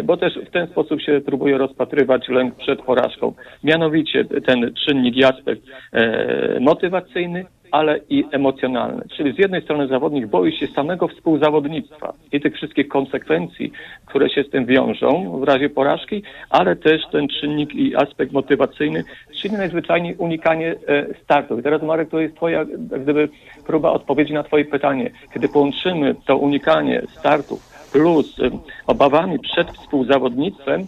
[0.05, 3.35] bo też w ten sposób się próbuje rozpatrywać lęk przed porażką.
[3.65, 9.03] Mianowicie ten czynnik i aspekt e, motywacyjny, ale i emocjonalny.
[9.17, 13.73] Czyli z jednej strony zawodnik boi się samego współzawodnictwa i tych wszystkich konsekwencji,
[14.07, 19.05] które się z tym wiążą w razie porażki, ale też ten czynnik i aspekt motywacyjny,
[19.41, 21.61] czyli najzwyczajniej unikanie e, startów.
[21.61, 22.65] I teraz Marek, to jest twoja
[23.03, 23.29] gdyby
[23.67, 25.11] próba odpowiedzi na twoje pytanie.
[25.35, 28.51] Kiedy połączymy to unikanie startów plus e,
[28.87, 30.87] obawami przed współzawodnictwem,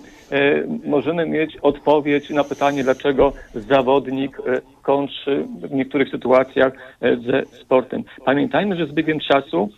[0.85, 8.05] możemy mieć odpowiedź na pytanie, dlaczego zawodnik e, kończy w niektórych sytuacjach e, ze sportem.
[8.25, 9.69] Pamiętajmy, że z biegiem czasu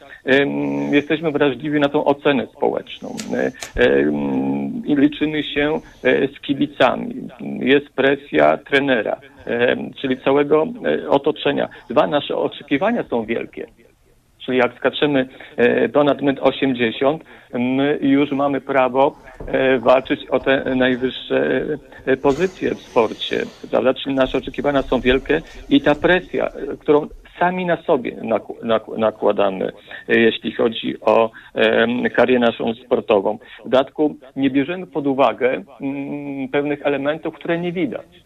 [0.91, 3.17] jesteśmy wrażliwi na tą ocenę społeczną
[4.85, 7.29] i liczymy się z kibicami.
[7.61, 9.21] Jest presja trenera,
[10.01, 10.67] czyli całego
[11.09, 11.69] otoczenia.
[11.91, 13.67] Dwa, nasze oczekiwania są wielkie.
[14.47, 15.29] Czyli jak skaczemy
[15.93, 17.19] ponad 1,80
[17.53, 19.17] m, my już mamy prawo
[19.47, 21.65] E, walczyć o te najwyższe
[22.07, 23.95] e, pozycje w sporcie, prawda?
[23.95, 26.49] Czyli nasze oczekiwania są wielkie i ta presja,
[26.81, 27.07] którą
[27.39, 28.17] sami na sobie
[28.99, 29.73] nakładamy,
[30.09, 31.31] e, jeśli chodzi o
[32.15, 33.39] karierę naszą sportową.
[33.65, 38.26] W dodatku nie bierzemy pod uwagę mm, pewnych elementów, które nie widać.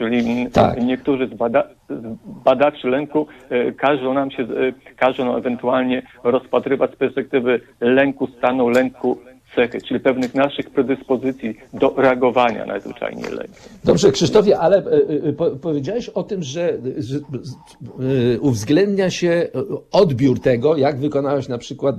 [0.00, 0.82] Czyli tak.
[0.82, 3.26] niektórzy z, bada z badaczy lęku
[3.76, 4.46] każą nam się,
[4.96, 9.18] każą ewentualnie rozpatrywać z perspektywy lęku stanu, lęku
[9.56, 13.50] cechy, czyli pewnych naszych predyspozycji do reagowania na zwyczajnie lęk.
[13.84, 14.82] Dobrze, Krzysztofie, ale e,
[15.28, 19.48] e, po, powiedziałeś o tym, że, że e, uwzględnia się
[19.92, 21.96] odbiór tego, jak wykonałeś na przykład,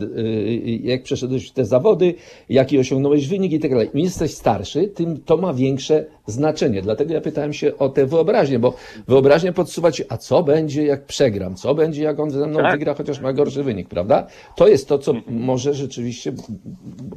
[0.84, 2.14] jak przeszedłeś te zawody,
[2.50, 3.90] jaki osiągnąłeś wynik i tak dalej.
[3.94, 6.82] Im jesteś starszy, tym to ma większe znaczenie.
[6.82, 8.74] Dlatego ja pytałem się o tę wyobraźnię, bo
[9.08, 12.72] wyobraźnię podsuwać, a co będzie, jak przegram, co będzie, jak on ze mną tak.
[12.72, 14.28] wygra, chociaż ma gorszy wynik, prawda?
[14.56, 16.32] To jest to, co może rzeczywiście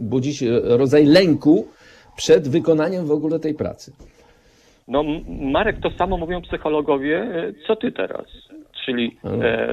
[0.00, 1.68] budzić rodzaj lęku
[2.16, 3.92] przed wykonaniem w ogóle tej pracy.
[4.88, 8.26] No, Marek, to samo mówią psychologowie, e, co ty teraz.
[8.84, 9.68] Czyli e,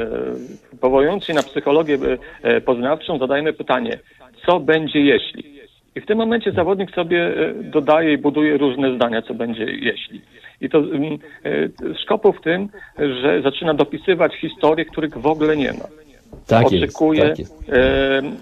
[0.81, 1.97] powołując się na psychologię
[2.43, 3.99] e, poznawczą, zadajmy pytanie,
[4.45, 5.60] co będzie jeśli?
[5.95, 10.21] I w tym momencie zawodnik sobie e, dodaje i buduje różne zdania, co będzie jeśli.
[10.61, 15.73] I to mm, e, szkopu w tym, że zaczyna dopisywać historie, których w ogóle nie
[15.73, 16.01] ma.
[16.47, 17.73] Tak Oczekuje jest, tak jest.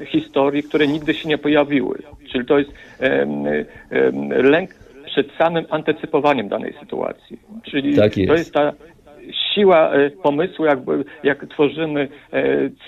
[0.01, 1.97] E, historii, które nigdy się nie pojawiły.
[2.31, 3.27] Czyli to jest e,
[3.91, 4.69] e, lęk
[5.05, 7.39] przed samym antycypowaniem danej sytuacji.
[7.63, 8.29] Czyli tak jest.
[8.29, 8.73] to jest ta
[9.59, 10.79] siła e, pomysłu, jak,
[11.23, 12.07] jak tworzymy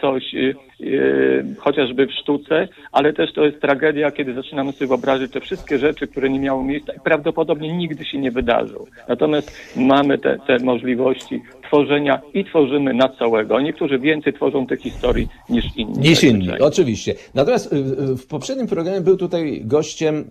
[0.02, 0.36] coś
[1.58, 6.08] chociażby w sztuce, ale też to jest tragedia, kiedy zaczynamy sobie wyobrazić te wszystkie rzeczy,
[6.08, 8.86] które nie miały miejsca i prawdopodobnie nigdy się nie wydarzą.
[9.08, 11.42] Natomiast mamy te, te możliwości
[11.72, 13.62] tworzenia i tworzymy na całego.
[13.62, 16.00] Niektórzy więcej tworzą tych historii niż inni.
[16.00, 17.16] Niż inni, oczywiście.
[17.34, 20.26] Natomiast y, y, w poprzednim programie był tutaj gościem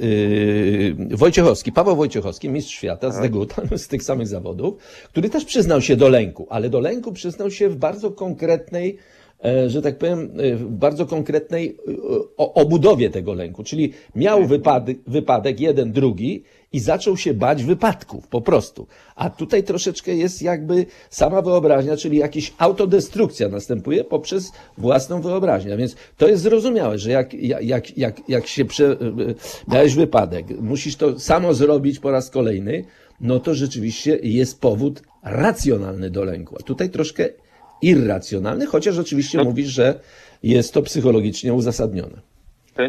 [0.00, 3.22] yy, Wojciechowski, Paweł Wojciechowski, mistrz świata z tak.
[3.22, 7.50] Deguta, z tych samych zawodów, który też przyznał się do lęku, ale do lęku przyznał
[7.50, 8.98] się w bardzo konkretnej
[9.44, 13.64] e, że tak powiem, e, bardzo konkretnej e, obudowie tego lęku.
[13.64, 16.42] Czyli miał wypadek, wypadek jeden, drugi
[16.72, 18.86] i zaczął się bać wypadków po prostu.
[19.16, 25.74] A tutaj troszeczkę jest jakby sama wyobraźnia, czyli jakaś autodestrukcja następuje poprzez własną wyobraźnię.
[25.74, 28.96] A więc to jest zrozumiałe, że jak, jak, jak, jak się prze,
[29.68, 32.84] miałeś wypadek, musisz to samo zrobić po raz kolejny,
[33.20, 36.56] no to rzeczywiście jest powód racjonalny do lęku.
[36.60, 37.28] A tutaj troszkę
[37.82, 39.44] irracjonalny, chociaż oczywiście No.
[39.44, 40.00] mówisz, że
[40.42, 42.31] jest to psychologicznie uzasadnione.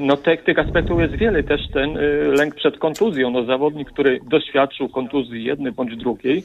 [0.02, 1.44] No tych, tych aspektów jest wiele.
[1.44, 2.02] Też ten y,
[2.38, 3.30] lęk przed kontuzją.
[3.30, 6.44] No zawodnik, który doświadczył kontuzji jednej bądź drugiej,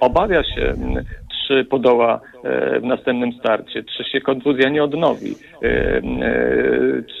[0.00, 0.74] obawia się,
[1.48, 6.00] czy podoła e, w następnym starcie, czy się kontuzja nie odnowi, e,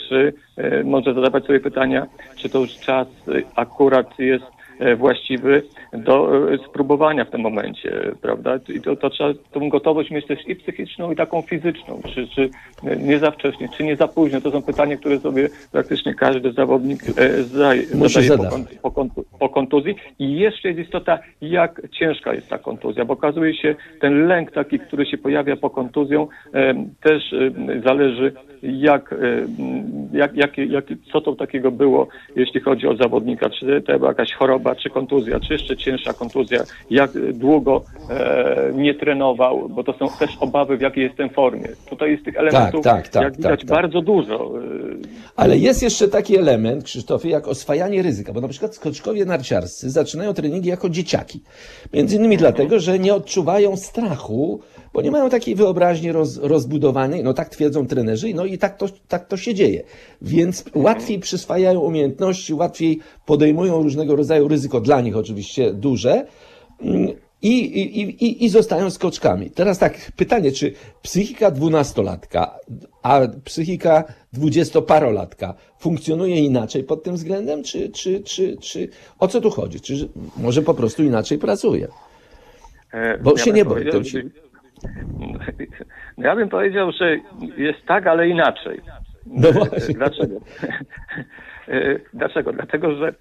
[0.08, 2.06] czy e, może zadawać sobie pytania,
[2.36, 3.08] czy to już czas
[3.56, 4.63] akurat jest e,
[4.96, 5.62] właściwy
[5.92, 8.58] do e, spróbowania w tym momencie, prawda?
[8.68, 12.00] I to, to trzeba tą gotowość mieć też i psychiczną, i taką fizyczną.
[12.14, 12.50] Czy, czy
[12.84, 14.40] e, nie za wcześnie, czy nie za późno?
[14.40, 18.78] To są pytania, które sobie praktycznie każdy zawodnik e, zdaje, Musi zadaje po, zadawać.
[18.94, 19.94] kon- po, po kontuzji.
[20.18, 24.78] I jeszcze jest istota, jak ciężka jest ta kontuzja, bo okazuje się, ten lęk taki,
[24.78, 27.50] który się pojawia po kontuzją, e, też e,
[27.84, 29.16] zależy, jak, e,
[30.14, 34.32] jak, jak, jak, co to takiego było, jeśli chodzi o zawodnika, czy to była jakaś
[34.32, 36.60] choroba, czy kontuzja, czy jeszcze cięższa kontuzja,
[36.90, 41.68] jak długo e, nie trenował, bo to są też obawy, w jakiej jestem formie.
[41.90, 43.68] Tutaj jest tych elementów, tak, tak, jak tak, widać, tak.
[43.68, 44.34] bardzo dużo.
[44.34, 44.62] E,
[45.36, 50.34] Ale jest jeszcze taki element, Krzysztofie, jak oswajanie ryzyka, bo na przykład skoczkowie narciarscy zaczynają
[50.34, 51.40] treningi jako dzieciaki.
[51.92, 54.60] Między innymi dlatego, że nie odczuwają strachu,
[54.94, 58.86] bo nie mają takiej wyobraźni roz, rozbudowanej, no tak twierdzą trenerzy, no i tak to,
[59.08, 59.82] tak to się dzieje.
[60.22, 66.26] Więc łatwiej przyswajają umiejętności, łatwiej podejmują różnego rodzaju ryzyko, dla nich oczywiście duże,
[66.80, 67.08] mm,
[67.42, 69.50] i, i, i, i zostają skoczkami.
[69.50, 70.72] Teraz tak, pytanie, czy
[71.02, 72.58] psychika dwunastolatka,
[73.02, 78.88] a psychika dwudziestoparolatka funkcjonuje inaczej pod tym względem, czy, czy, czy, czy
[79.18, 79.80] o co tu chodzi?
[79.80, 81.88] Czy że może po prostu inaczej pracuje?
[82.92, 84.22] E, Bo się bym nie to się-
[86.18, 87.16] ja bym powiedział, że
[87.56, 88.80] jest tak, ale inaczej.
[89.26, 89.48] No.
[89.98, 90.34] Dlaczego?
[91.68, 92.52] E, Dlaczego?
[92.52, 93.14] Dlatego, że e,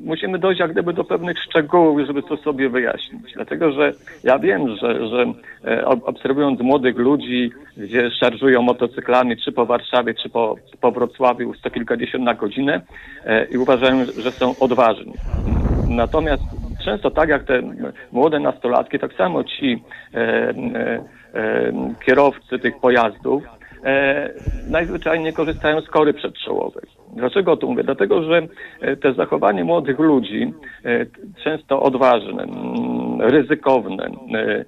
[0.00, 3.32] musimy dojść jak gdyby do pewnych szczegółów, żeby to sobie wyjaśnić.
[3.34, 3.92] Dlatego, że
[4.24, 5.32] ja wiem, że, że
[5.64, 11.54] e, ob- obserwując młodych ludzi, gdzie szarżują motocyklami, czy po Warszawie, czy po, po Wrocławiu,
[11.54, 12.80] sto kilkadziesiąt na godzinę
[13.50, 15.12] i uważają, że są odważni.
[15.86, 16.42] Natomiast
[16.88, 17.62] często tak jak te
[18.12, 19.84] młode nastolatki, tak samo ci
[20.14, 20.54] e, e,
[21.34, 21.72] e,
[22.06, 23.42] kierowcy tych pojazdów
[23.84, 24.30] e,
[24.70, 26.84] najzwyczajniej korzystają z kory przedczołowej.
[27.18, 27.84] Dlaczego o tym mówię?
[27.84, 28.48] Dlatego, że
[28.80, 30.52] e, te zachowanie młodych ludzi,
[30.84, 31.06] e,
[31.44, 32.46] często odważne,
[33.20, 34.64] ryzykowne, e,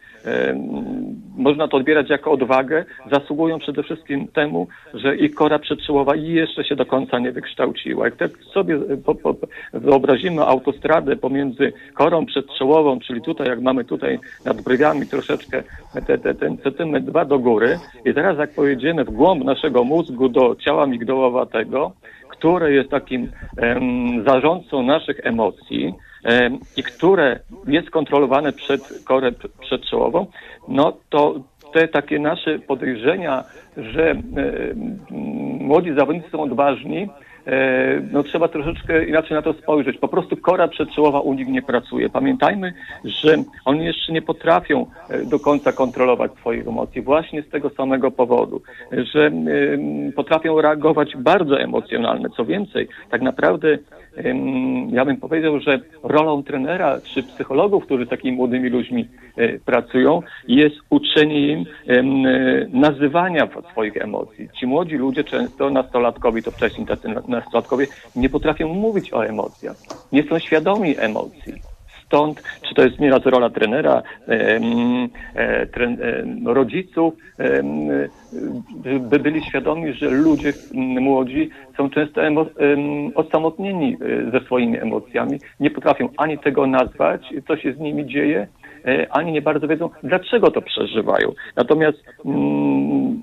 [1.36, 6.76] można to odbierać jako odwagę, zasługują przede wszystkim temu, że ich kora przedczołowa jeszcze się
[6.76, 8.04] do końca nie wykształciła.
[8.04, 8.78] Jak tak sobie
[9.72, 15.62] wyobrazimy autostradę pomiędzy korą przedczołową, czyli tutaj, jak mamy tutaj nad brywiami troszeczkę
[16.06, 16.56] te, te, ten
[17.00, 21.92] dwa do góry i teraz jak pojedziemy w głąb naszego mózgu do ciała migdałowatego,
[22.40, 30.26] które jest takim em, zarządcą naszych emocji em, i które jest kontrolowane przez korę przedczołową,
[30.68, 31.34] no to
[31.72, 33.44] te takie nasze podejrzenia,
[33.76, 34.24] że em,
[35.60, 37.08] młodzi zawodnicy są odważni,
[38.12, 39.98] no trzeba troszeczkę inaczej na to spojrzeć.
[39.98, 42.10] Po prostu kora przedczołowa u nich nie pracuje.
[42.10, 42.72] Pamiętajmy,
[43.04, 48.10] że oni jeszcze nie potrafią e, do końca kontrolować swoich emocji właśnie z tego samego
[48.10, 49.30] powodu, że
[50.16, 52.26] potrafią reagować bardzo emocjonalnie.
[52.36, 53.78] Co więcej, tak naprawdę
[54.92, 60.22] ja bym powiedział, że rolą trenera czy psychologów, którzy z takimi młodymi ludźmi e, pracują,
[60.48, 61.64] jest uczenie im
[62.72, 64.48] nazywania swoich emocji.
[64.60, 67.86] Ci młodzi ludzie często, nastolatkowie, to wcześniej tacy na- nastolatkowie,
[68.16, 69.76] nie potrafią mówić o emocjach.
[70.12, 71.69] Nie są świadomi emocji.
[72.10, 74.60] Stąd, czy to jest nieraz rola trenera, e,
[76.44, 77.14] rodziców,
[79.00, 82.20] by byli świadomi, że ludzie młodzi są często
[83.14, 83.96] osamotnieni
[84.26, 88.46] e, ze swoimi emocjami, nie potrafią ani tego nazwać, co się z nimi dzieje,
[88.84, 91.32] e, ani nie bardzo wiedzą, dlaczego to przeżywają.
[91.56, 93.20] Natomiast mm,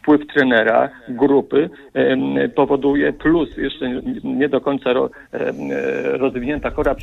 [0.00, 1.70] wpływ trenera, grupy
[2.54, 5.10] powoduje, plus jeszcze nie- do końca ro,
[6.18, 6.94] rozwinięta kora,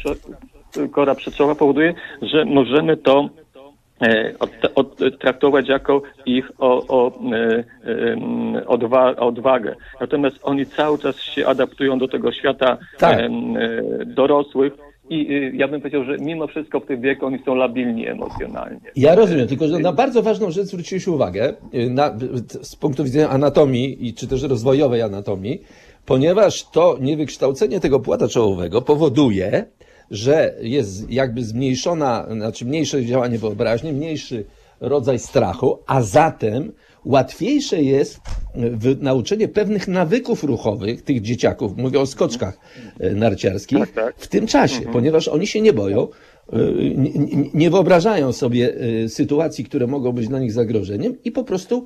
[0.91, 3.29] kora przedczołowa powoduje, że możemy to
[4.01, 4.33] e,
[5.19, 7.63] traktować jako ich o, o, e,
[8.67, 9.75] odwa, odwagę.
[10.01, 13.19] Natomiast oni cały czas się adaptują do tego świata Tak.
[13.19, 13.29] e,
[14.05, 14.73] dorosłych
[15.09, 18.79] i ja bym powiedział, że mimo wszystko w tym wieku oni są labilni emocjonalnie.
[18.95, 22.17] Ja rozumiem, tylko że na bardzo ważną rzecz zwróciłeś uwagę y, na,
[22.61, 25.61] z punktu widzenia anatomii i czy też rozwojowej anatomii,
[26.05, 29.65] ponieważ to niewykształcenie tego płata czołowego powoduje,
[30.11, 34.45] że jest jakby zmniejszona, znaczy mniejsze działanie wyobraźni, mniejszy
[34.79, 36.71] rodzaj strachu, a zatem
[37.05, 38.19] łatwiejsze jest
[38.55, 42.59] w nauczenie pewnych nawyków ruchowych tych dzieciaków, mówię o skoczkach
[42.99, 44.15] e, narciarskich, Tak, tak.
[44.17, 46.07] w tym czasie, ponieważ oni się nie boją,
[46.53, 46.57] e,
[47.53, 51.85] nie, wyobrażają sobie e, sytuacji, które mogą być dla nich zagrożeniem i po prostu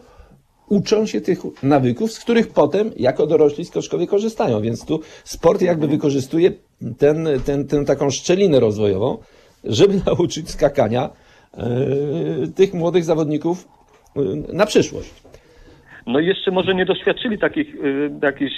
[0.69, 4.61] uczą się tych nawyków, z których potem jako dorośli skoczkowie korzystają.
[4.61, 6.51] Więc tu sport jakby wykorzystuje
[6.97, 9.17] ten, ten, tę taką szczelinę rozwojową,
[9.63, 11.09] żeby nauczyć skakania
[11.53, 11.67] e,
[12.55, 13.67] tych młodych zawodników
[14.15, 14.21] e,
[14.53, 15.13] na przyszłość.
[16.07, 17.75] No i jeszcze może nie doświadczyli takich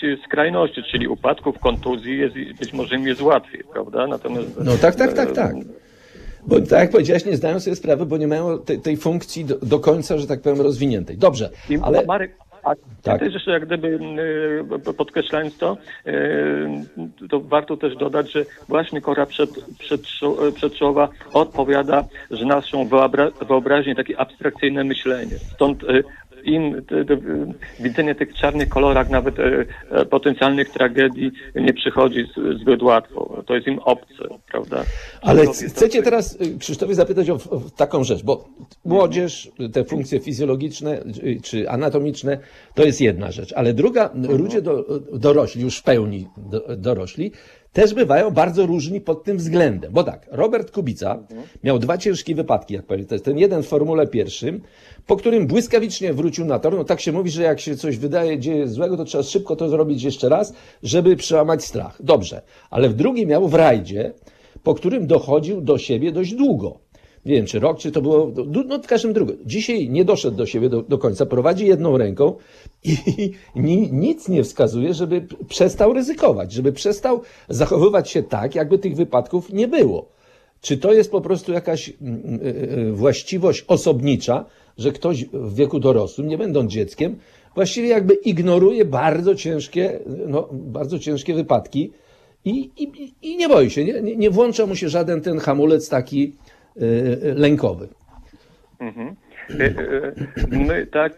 [0.03, 4.07] y, skrajności, czyli upadków, kontuzji, jest, być może im jest łatwiej, prawda?
[4.07, 5.55] Natomiast No tak, tak, tak, tak.
[6.47, 9.57] Bo tak jak powiedziałeś, nie zdają sobie sprawy, bo nie mają tej, tej funkcji do,
[9.57, 11.17] do końca, że tak powiem, rozwiniętej.
[11.17, 13.20] Dobrze, I ale Marek, a Tak.
[13.20, 13.88] też jeszcze jak gdyby
[14.89, 19.49] y, podkreślając to, y, to warto też dodać, że właśnie kora przed,
[19.80, 25.38] przedszo- przedczołowa odpowiada, że naszą wyobra- wyobraźnię, takie abstrakcyjne myślenie.
[25.55, 26.03] Stąd y,
[26.46, 26.82] im
[27.80, 29.66] widzenie tych czarnych kolorach, nawet y,
[30.02, 33.43] y, potencjalnych tragedii nie przychodzi z- zbyt łatwo.
[33.48, 34.84] To jest im obce, prawda?
[35.22, 36.12] Ale To c- jest chcę cię obce.
[36.12, 38.50] teraz, y, Krzysztofie, zapytać o, o taką rzecz, bo
[38.86, 42.38] młodzież, te funkcje fizjologiczne czy- czy anatomiczne,
[42.76, 47.32] to jest jedna rzecz, ale druga, ludzie do, dorośli, już w pełni do, dorośli,
[47.76, 49.93] też bywają bardzo różni pod tym względem.
[49.93, 51.23] Bo tak, Robert Kubica
[51.63, 53.21] miał dwa ciężkie wypadki, jak pamiętasz.
[53.21, 54.61] Ten jeden w Formule pierwszym,
[55.07, 56.76] po którym błyskawicznie wrócił na tor.
[56.76, 59.69] No tak się mówi, że jak się coś wydaje, dzieje złego, to trzeba szybko to
[59.69, 60.53] zrobić jeszcze raz,
[60.84, 62.03] żeby przełamać strach.
[62.03, 64.13] Dobrze, ale w drugim miał w rajdzie,
[64.63, 66.84] po którym dochodził do siebie dość długo.
[67.26, 69.38] Nie wiem, czy rok, czy to było, no no, w każdym drugim.
[69.45, 72.36] Dzisiaj nie doszedł do siebie do, do końca, prowadzi jedną ręką
[72.84, 72.97] i,
[73.55, 79.53] ni, nic nie wskazuje, żeby przestał ryzykować, żeby przestał zachowywać się tak, jakby tych wypadków
[79.53, 80.09] nie było.
[80.61, 84.45] Czy to jest po prostu jakaś mm, y, y, właściwość osobnicza,
[84.78, 87.15] że ktoś w wieku dorosłym, nie będąc dzieckiem,
[87.55, 91.91] właściwie jakby ignoruje bardzo ciężkie, no, bardzo ciężkie wypadki
[92.45, 96.34] i, i, i nie boi się, nie, nie, włącza mu się żaden ten hamulec taki
[97.36, 97.88] lękowy.
[99.49, 100.13] E, e,
[100.51, 101.13] My tak,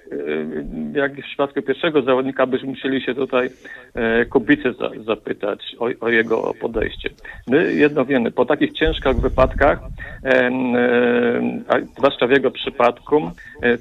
[0.93, 3.49] jak w przypadku pierwszego zawodnika, byśmy musieli się tutaj
[3.93, 7.09] e, Kubicy za, zapytać o, o jego podejście.
[7.47, 9.79] My jedno wiemy, po takich ciężkich wypadkach,
[10.23, 13.31] e, e, zwłaszcza w jego przypadku,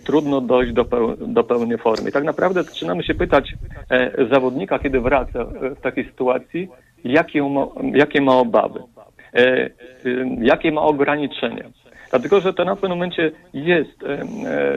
[0.04, 2.12] trudno dojść do, peł, do pełnej formy.
[2.12, 3.54] Tak naprawdę zaczynamy się pytać
[4.30, 6.68] zawodnika, kiedy wraca w takiej sytuacji,
[7.04, 8.80] jakie ma, jakie ma obawy,
[10.40, 11.64] jakie ma ograniczenia.
[12.10, 14.18] Dlatego, że to na pewnym momencie jest e,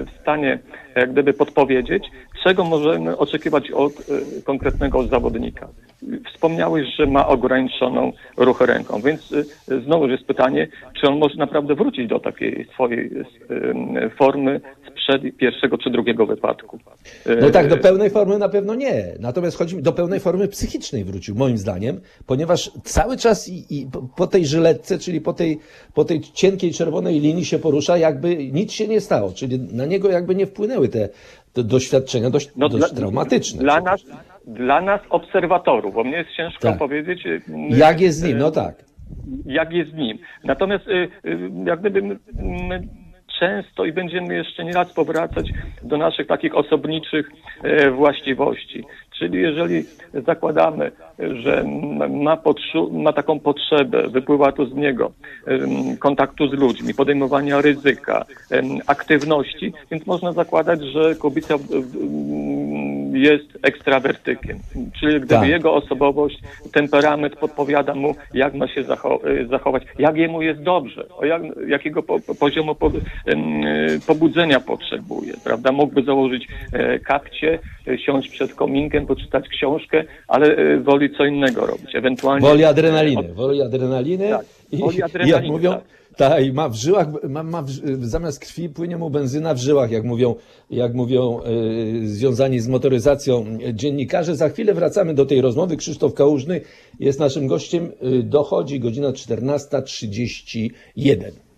[0.06, 0.60] w stanie
[1.00, 2.04] jak gdyby podpowiedzieć,
[2.44, 5.68] czego możemy oczekiwać od e, konkretnego zawodnika.
[6.34, 9.34] Wspomniałeś, że ma ograniczoną ruch ręką, więc
[9.72, 10.68] e, znowu jest pytanie,
[11.02, 13.12] czy on może naprawdę wrócić do takiej swojej
[13.50, 16.80] em, formy sprzed pierwszego czy drugiego wypadku.
[17.42, 19.06] No tak, do pełnej formy na pewno nie.
[19.20, 23.88] Natomiast chodzi mi, do pełnej formy psychicznej wrócił, moim zdaniem, ponieważ cały czas i, i
[23.92, 25.60] po- po tej żyletce, czyli po tej,
[25.94, 29.32] po tej cienkiej czerwonej linii się porusza, jakby nic się nie stało.
[29.36, 31.10] Czyli na niego jakby nie wpłynęły te,
[31.54, 33.60] te doświadczenia dość, No, dość dla- traumatyczne.
[33.62, 34.02] Dla nas,
[34.48, 36.78] dla nas obserwatorów, bo mnie jest ciężko Tak.
[36.78, 37.26] powiedzieć.
[37.26, 38.38] e, Jak jest z nim?
[38.38, 38.76] No tak.
[39.46, 40.18] jak jest z nim.
[40.44, 40.92] Natomiast y,
[41.26, 42.02] y, jak gdyby
[43.40, 45.50] często i będziemy jeszcze nie raz powracać
[45.84, 47.32] do naszych takich osobniczych
[47.64, 48.84] e, właściwości.
[49.20, 49.84] Czyli jeżeli
[50.14, 51.64] zakładamy, że
[52.12, 52.38] ma,
[52.92, 55.12] ma taką potrzebę, wypływa to z niego,
[56.00, 58.26] kontaktu z ludźmi, podejmowania ryzyka,
[58.88, 61.56] aktywności, więc można zakładać, że kobieta
[63.14, 64.58] jest ekstrawertykiem.
[65.00, 65.48] Czyli gdyby Tak.
[65.48, 66.40] jego osobowość,
[66.74, 71.42] temperament podpowiada mu, jak ma się zacho- y, zachować, jak jemu jest dobrze, o jak,
[71.68, 72.92] jakiego po, po- poziomu po, y,
[74.08, 75.72] pobudzenia potrzebuje, prawda?
[75.72, 81.66] Mógłby założyć e, kapcie, e, siąść przed kominkiem, poczytać książkę, ale e, woli co innego
[81.66, 81.96] robić.
[81.96, 84.78] Ewentualnie Woli adrenaliny, woli adrenaliny Tak, i,
[85.26, 85.84] i jak mówią, tak.
[86.18, 87.70] tak, i ma w żyłach, ma, ma w,
[88.02, 90.36] zamiast krwi płynie mu benzyna w żyłach, jak mówią,
[90.70, 91.44] jak mówią e,
[92.08, 94.36] związani z motoryzacją dziennikarze.
[94.36, 95.78] Za chwilę wracamy do tej rozmowy.
[95.78, 96.62] Krzysztof Kałużny
[97.00, 97.92] jest naszym gościem.
[98.02, 101.49] E, Dochodzi godzina 14.31.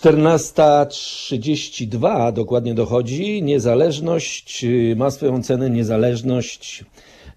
[0.00, 3.42] 14.32 dokładnie dochodzi.
[3.42, 6.84] Niezależność y, ma swoją cenę, niezależność,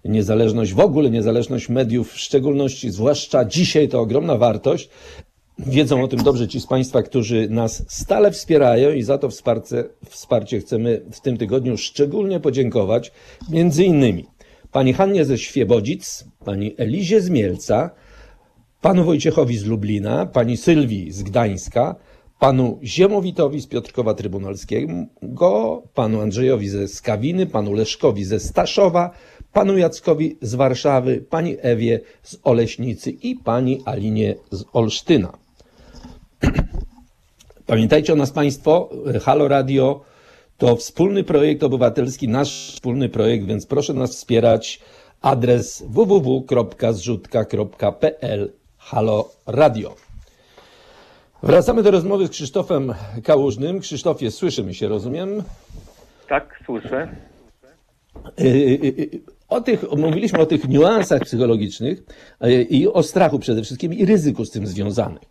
[0.04, 4.88] niezależność w ogóle, niezależność mediów w szczególności, zwłaszcza dzisiaj to ogromna wartość.
[5.58, 9.84] Wiedzą o tym dobrze ci z Państwa, którzy nas stale wspierają i za to wsparcie,
[10.08, 13.12] wsparcie chcemy w tym tygodniu szczególnie podziękować.
[13.50, 14.26] Między innymi
[14.72, 17.90] pani Hannie ze Świebodzic, pani Elizie z Mielca,
[18.80, 21.96] panu Wojciechowi z Lublina, pani Sylwii z Gdańska,
[22.38, 24.92] panu Ziemowitowi z Piotrkowa Trybunalskiego,
[25.94, 29.10] panu Andrzejowi ze Skawiny, panu Leszkowi ze Staszowa,
[29.52, 35.32] panu Jackowi z Warszawy, pani Ewie z Oleśnicy i pani Alinie z Olsztyna.
[37.66, 38.90] Pamiętajcie o nas Państwo,
[39.22, 40.00] Halo Radio
[40.58, 44.80] to wspólny projekt obywatelski, nasz wspólny projekt, więc proszę nas wspierać.
[45.20, 50.07] Adres www.zrzutka.pl Halo Radio.
[51.42, 53.80] Wracamy do rozmowy z Krzysztofem Kałużnym.
[53.80, 55.42] Krzysztofie, słyszymy się, rozumiem?
[56.28, 57.08] Tak, słyszę.
[58.40, 62.02] Y, y, y, o tych, mówiliśmy o tych niuansach psychologicznych
[62.68, 65.22] i o strachu przede wszystkim i ryzyku z tym związanych.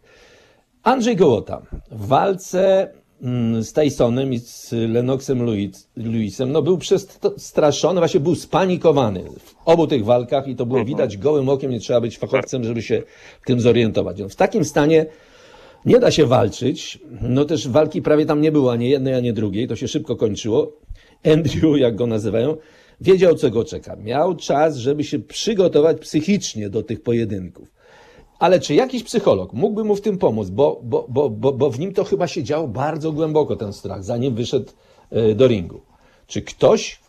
[0.84, 2.91] Andrzej Gołota w walce
[3.22, 5.45] mm, z Tysonem i z Lennoxem
[5.95, 11.18] Lewisem, no był przestraszony, właśnie był spanikowany w obu tych walkach i to było widać
[11.18, 13.03] gołym okiem, nie trzeba być fachowcem, żeby się
[13.41, 14.20] w tym zorientować.
[14.20, 15.05] No, w takim stanie
[15.86, 19.68] nie da się walczyć, no też walki prawie tam nie było, ani jednej, ani drugiej,
[19.68, 20.74] to się szybko kończyło.
[21.26, 22.58] Andrew, jak go nazywają,
[23.02, 23.96] wiedział, co go czeka.
[23.96, 27.68] Miał czas, żeby się przygotować psychicznie do tych pojedynków.
[28.40, 30.50] Ale czy jakiś psycholog mógłby mu w tym pomóc?
[30.50, 34.04] Bo, bo, bo, bo, bo w nim to chyba się działo bardzo głęboko, ten strach,
[34.04, 34.72] zanim wyszedł
[35.12, 35.82] e, do ringu.
[36.28, 37.00] Czy ktoś,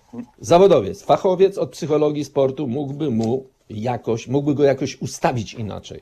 [0.40, 6.00] zawodowiec, fachowiec od psychologii sportu, mógłby mu jakoś, mógłby go jakoś ustawić inaczej?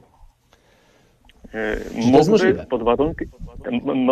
[1.54, 1.76] E,
[2.14, 2.66] jest możliwe?
[2.70, 3.28] Pod warunkiem,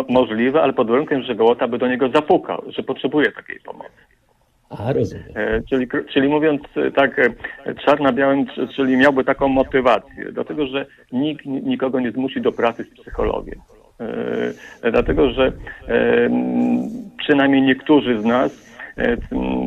[0.09, 3.89] możliwe, ale pod warunkiem, że Gołota by do niego zapukał, że potrzebuje takiej pomocy.
[4.69, 5.25] A, rozumiem.
[5.35, 7.31] E, czyli, czyli mówiąc e, tak
[7.85, 12.83] czar na białym, czyli miałby taką motywację, dlatego że nikt nikogo nie zmusi do pracy
[12.83, 13.59] z psychologiem.
[14.91, 15.51] Dlatego, że
[17.17, 18.74] przynajmniej niektórzy z nas E,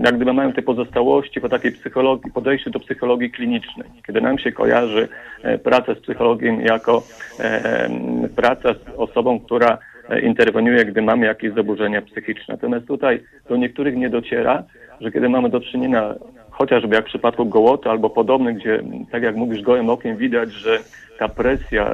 [0.04, 3.88] jak gdyby mają te pozostałości po takiej psychologii, podejściu do psychologii klinicznej.
[4.06, 5.08] Kiedy nam się kojarzy
[5.42, 7.02] e, praca z psychologiem jako
[7.40, 7.88] e,
[8.36, 9.78] praca z osobą, która
[10.22, 12.54] interweniuje, gdy mamy jakieś zaburzenia psychiczne.
[12.54, 14.64] Natomiast tutaj do niektórych nie dociera,
[15.00, 16.14] że kiedy mamy do czynienia
[16.50, 20.78] chociażby jak w przypadku Gołoty albo podobnych, gdzie tak jak mówisz gołym okiem widać, że
[21.18, 21.90] ta presja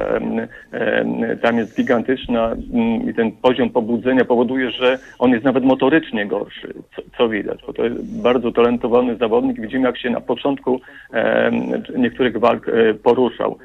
[1.41, 6.73] tam jest gigantyczna mm, i ten poziom pobudzenia powoduje, że on jest nawet motorycznie gorszy,
[6.95, 9.61] co, co widać, bo to jest bardzo talentowany zawodnik.
[9.61, 10.81] Widzimy, jak się na początku
[11.97, 13.57] niektórych walk e, poruszał.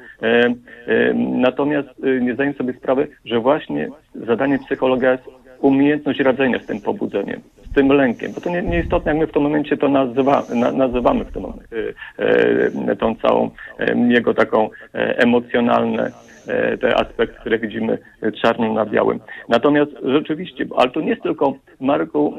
[1.15, 5.23] Natomiast e, nie zdaję sobie sprawy, że właśnie zadanie psychologa jest
[5.61, 7.41] umiejętność radzenia z tym pobudzeniem
[7.71, 10.43] z tym lękiem, bo to nie, nie istotne, jak my w tym momencie to nazywa,
[10.55, 13.49] na, nazywamy w tym momencie, e, tą całą
[13.79, 15.17] e, jego taką e,
[15.51, 16.11] emocjonalne
[16.47, 17.97] e, te aspekty, które widzimy
[18.41, 19.19] czarno na białym.
[19.49, 22.33] Natomiast rzeczywiście, ale to nie jest tylko, Marku,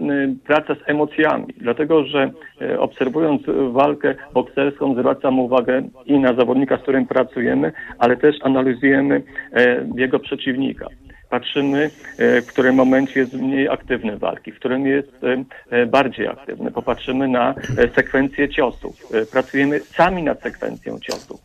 [0.47, 2.31] praca z emocjami, dlatego że
[2.79, 9.23] obserwując walkę bokserską zwracam uwagę i na zawodnika, z którym pracujemy, ale też analizujemy
[9.97, 10.87] jego przeciwnika
[11.33, 16.27] patrzymy, e, w którym momencie jest mniej aktywny walki, w którym jest e, e, bardziej
[16.27, 16.71] aktywny.
[16.71, 17.55] Popatrzymy na
[17.95, 18.95] sekwencję ciosów.
[19.33, 21.41] Pracujemy sami nad sekwencją ciosów.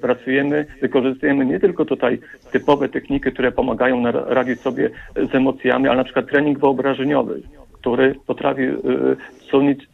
[0.00, 2.18] Pracujemy, wykorzystujemy nie tylko tutaj
[2.52, 4.90] typowe techniki, które pomagają radzić sobie
[5.30, 7.42] z emocjami, ale na przykład trening wyobrażeniowy
[7.84, 8.62] który potrafi
[9.54, 9.88] czynić,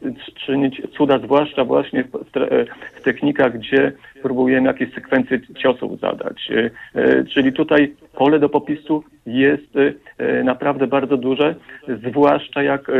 [0.46, 3.92] czynić cuda, zwłaszcza właśnie w, technikach, gdzie
[4.22, 6.48] próbujemy jakieś sekwencje ciosów zadać.
[7.34, 9.76] Czyli tutaj pole do popisu jest
[10.18, 11.54] e, naprawdę bardzo duże,
[12.06, 12.90] zwłaszcza jak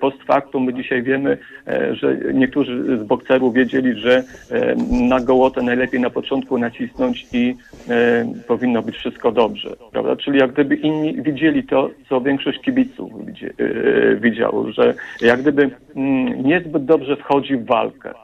[0.00, 4.24] post factum my dzisiaj wiemy, e, że niektórzy z bokserów wiedzieli, że
[5.08, 7.56] na gołotę najlepiej na początku nacisnąć i
[7.88, 10.16] e, powinno być wszystko dobrze, prawda?
[10.16, 13.12] Czyli jak gdyby inni widzieli to, co większość kibiców
[14.20, 15.70] widziało, że jak gdyby
[16.44, 18.14] niezbyt dobrze wchodzi w walkę.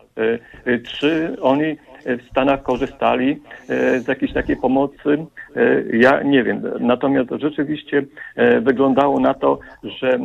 [0.85, 1.77] Czy oni
[2.07, 5.27] w Stanach korzystali e, z jakiejś takiej pomocy.
[5.57, 6.63] E, ja nie wiem.
[6.81, 8.03] Natomiast rzeczywiście
[8.37, 10.19] e, wyglądało na to, że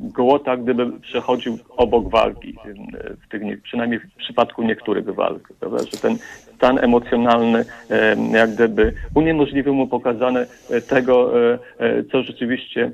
[0.00, 2.54] Gołota gdyby przechodził obok walki,
[3.26, 5.78] w tych, przynajmniej w przypadku niektórych walk, prawda?
[5.78, 6.16] że ten
[6.56, 7.64] stan emocjonalny
[8.32, 10.46] jak gdyby uniemożliwił mu pokazane
[10.88, 11.32] tego,
[12.12, 12.90] co rzeczywiście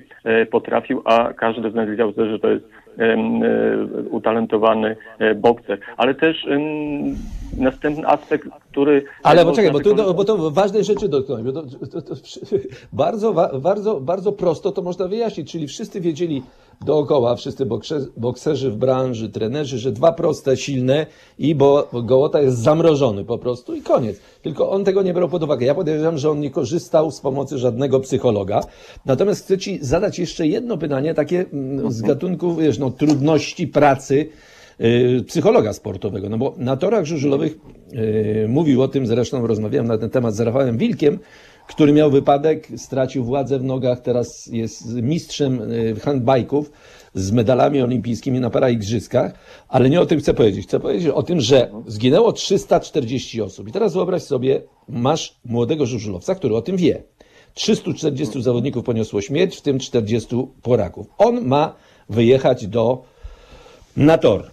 [0.51, 2.84] potrafił, a każdy z nas wiedział, że to jest e,
[4.11, 5.79] utalentowany e, bokser.
[5.97, 6.47] Ale też
[7.57, 9.05] następny aspekt, który...
[9.23, 11.23] Ale poczekaj, bo, tu, bo to ważnej rzeczy to,
[12.93, 15.53] bardzo, bardzo, bardzo prosto to można wyjaśnić.
[15.53, 16.43] Czyli wszyscy wiedzieli
[16.85, 21.07] dookoła, wszyscy bokse- bokserzy w branży, trenerzy, że dwa proste, silne
[21.39, 24.21] i bo Gołota jest zamrożony po prostu i koniec.
[24.43, 25.67] Tylko on tego nie brał pod uwagę.
[25.67, 28.61] Ja podejrzewam, że on nie korzystał z pomocy żadnego psychologa.
[29.07, 34.29] Natomiast chcę Ci zadać jeszcze jedno pytanie, takie mm, z gatunku, wiesz, no, trudności pracy
[34.81, 36.29] y, psychologa sportowego.
[36.29, 37.57] No bo na torach żużlowych
[37.93, 41.19] y, mówił o tym, zresztą rozmawiałem na ten temat z Rafałem Wilkiem,
[41.67, 46.71] który miał wypadek, stracił władzę w nogach, teraz jest mistrzem y, handbajków
[47.15, 49.33] z medalami olimpijskimi na paraigrzyskach,
[49.69, 50.67] ale nie o tym chcę powiedzieć.
[50.67, 53.69] Chcę powiedzieć o tym, że zginęło 340 osób.
[53.69, 57.03] I teraz wyobraź sobie, masz młodego żużlowca, który o tym wie.
[57.55, 61.07] 340 zawodników poniosło śmierć, w tym 40 poraków.
[61.19, 61.75] On ma
[62.09, 63.03] wyjechać do
[63.97, 64.51] na tor.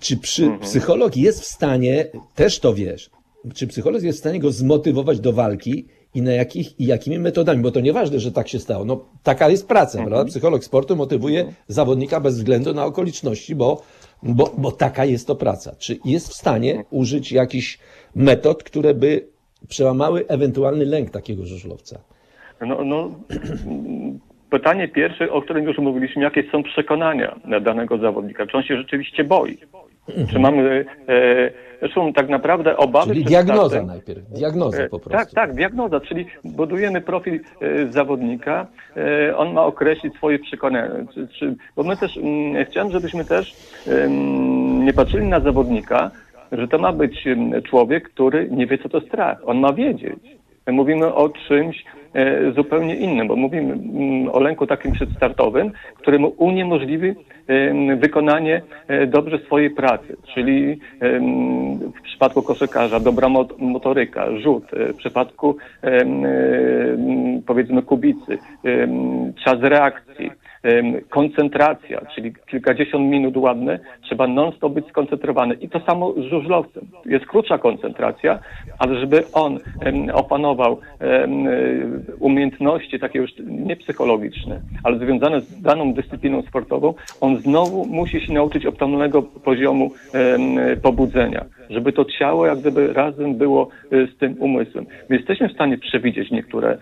[0.00, 3.10] Czy przy, psycholog jest w stanie, też to wiesz,
[3.54, 7.62] czy psycholog jest w stanie go zmotywować do walki i na jakich i jakimi metodami?
[7.62, 8.84] Bo to nieważne, że tak się stało.
[8.84, 10.24] No, taka jest praca, prawda?
[10.24, 13.82] Psycholog sportu motywuje zawodnika bez względu na okoliczności, bo,
[14.22, 15.76] bo, bo taka jest to praca.
[15.78, 17.78] Czy jest w stanie użyć jakichś
[18.14, 19.26] metod, które by
[19.68, 22.00] przełamały ewentualny lęk takiego żużlowca?
[22.60, 23.10] No, no,
[24.50, 28.46] pytanie pierwsze, o którym już mówiliśmy, jakie są przekonania danego zawodnika?
[28.46, 29.58] Czy on się rzeczywiście boi?
[30.30, 31.50] Czy mamy, e,
[31.84, 33.06] zresztą tak naprawdę obawy...
[33.06, 34.30] Czyli diagnoza startem- najpierw.
[34.30, 35.10] Diagnoza po prostu.
[35.10, 38.66] Tak, tak, diagnoza, czyli budujemy profil e, zawodnika,
[38.96, 40.90] e, on ma określić swoje przekonania.
[41.76, 43.56] Bo my też, mm, chciałem, żebyśmy też
[44.84, 46.10] nie patrzyli na zawodnika,
[46.52, 47.24] że to ma być
[47.64, 49.38] człowiek, który nie wie, co to strach.
[49.46, 50.20] On ma wiedzieć.
[50.66, 52.03] My mówimy o czymś e,
[52.54, 57.14] zupełnie innym, bo mówimy mm, o lęku takim przedstartowym, który mu uniemożliwi
[57.46, 60.78] em, wykonanie e, dobrze swojej pracy, czyli
[61.98, 65.56] w przypadku koszykarza dobra mot- motoryka, rzut, e, w przypadku
[67.46, 68.38] powiedzmy kubicy,
[69.44, 70.30] czas reakcji,
[71.10, 75.54] koncentracja, czyli kilkadziesiąt minut ładne, trzeba non-stop być skoncentrowany.
[75.54, 76.86] I to samo z żużlowcem.
[77.06, 78.38] Jest krótsza koncentracja,
[78.78, 79.58] ale żeby on
[80.12, 80.78] opanował
[82.20, 88.32] umiejętności takie już nie psychologiczne, ale związane z daną dyscypliną sportową, on znowu musi się
[88.32, 89.90] nauczyć optymalnego poziomu
[90.82, 94.86] pobudzenia, żeby to ciało jak gdyby razem było e, z tym umysłem.
[95.08, 96.78] My jesteśmy w stanie przewidzieć niektóre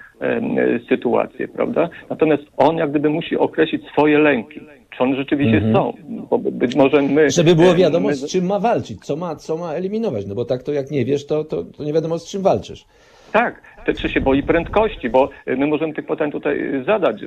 [0.88, 1.88] sytuacje, prawda?
[2.10, 4.60] Natomiast on jak gdyby musi określić swoje lęki.
[4.96, 5.92] Czy one rzeczywiście są?
[6.30, 7.08] Bo by- być może my...
[7.08, 7.30] Mhm.
[7.30, 10.26] Żeby było wiadomo, my- z czym ma walczyć, co ma, co ma eliminować.
[10.26, 12.84] No bo tak to jak nie wiesz, to, to, to nie wiadomo, z czym walczysz.
[13.32, 17.26] Tak, te, czy się boi prędkości, bo y, my możemy tych pytań tutaj zadać y,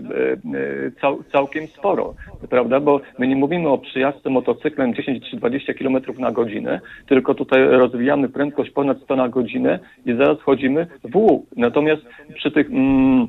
[0.57, 2.13] y, cał, całkiem sporo,
[2.49, 2.79] prawda?
[2.79, 7.67] Bo my nie mówimy o przyjazdce motocyklem 10 czy 20 km na godzinę, tylko tutaj
[7.67, 11.45] rozwijamy prędkość ponad 100 na godzinę i zaraz wchodzimy w łuk.
[11.57, 12.01] Natomiast
[12.35, 12.69] przy tych...
[12.69, 13.27] Mm,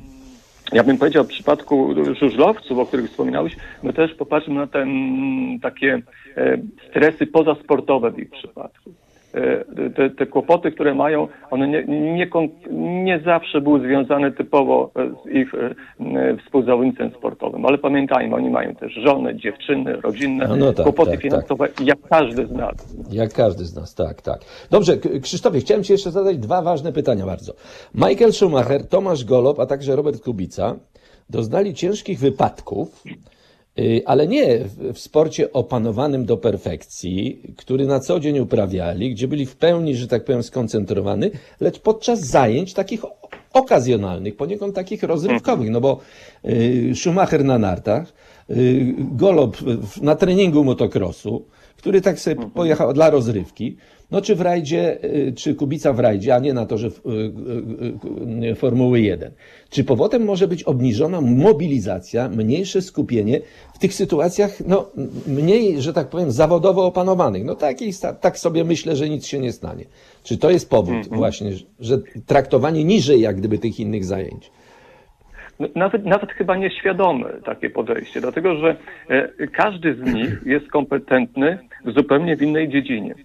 [0.73, 5.59] ja bym powiedział, w przypadku żużlowców, o których wspominałeś, my też popatrzmy na te mm,
[5.59, 6.01] takie
[6.37, 6.57] e,
[6.89, 8.93] stresy pozasportowe w ich przypadku.
[9.37, 12.29] E, Te, te kłopoty, które mają, one nie, nie,
[13.03, 18.75] nie zawsze były związane typowo e, z ich e, współzawodnictwem sportowym, ale pamiętajmy, oni mają
[18.75, 21.23] też żony, dziewczyny, rodzinne, No, no tak, kłopoty tak, tak.
[21.31, 22.95] finansowe, jak każdy z nas.
[23.11, 24.39] Jak każdy z nas, tak, tak.
[24.71, 27.53] Dobrze, Krzysztofie, chciałem Ci jeszcze zadać dwa ważne pytania bardzo.
[27.95, 30.75] Michael Schumacher, Tomasz Golob, a także Robert Kubica
[31.29, 33.36] doznali ciężkich wypadków, y,
[34.05, 39.55] ale nie w- sporcie opanowanym do perfekcji, który na co dzień uprawiali, gdzie byli w
[39.55, 43.01] pełni, że tak powiem, skoncentrowani, lecz podczas zajęć takich
[43.53, 45.99] okazjonalnych, poniekąd takich rozrywkowych, no bo
[46.45, 48.13] y, Schumacher na nartach,
[48.49, 49.57] y, Golob
[50.01, 51.45] na treningu motocrossu,
[51.77, 53.77] który tak sobie pojechał dla rozrywki,
[54.11, 58.49] no czy w rajdzie, y, czy Kubica w rajdzie, a nie na torze w- y,
[58.51, 59.31] y, Formuły 1.
[59.69, 63.39] Czy powodem może być obniżona mobilizacja, mniejsze skupienie
[63.73, 64.89] w tych sytuacjach, no
[65.27, 67.43] mniej, że tak powiem, zawodowo opanowanych?
[67.45, 67.55] No
[67.91, 69.85] sta- tak sobie myślę, że nic się nie stanie.
[70.23, 74.51] Czy to jest powód właśnie, że traktowanie niżej jak gdyby tych innych zajęć?
[75.59, 78.75] No, Nawet, nawet chyba nieświadome takie podejście, dlatego że
[79.09, 81.57] e, każdy z nich jest kompetentny
[81.95, 83.15] zupełnie w innej dziedzinie.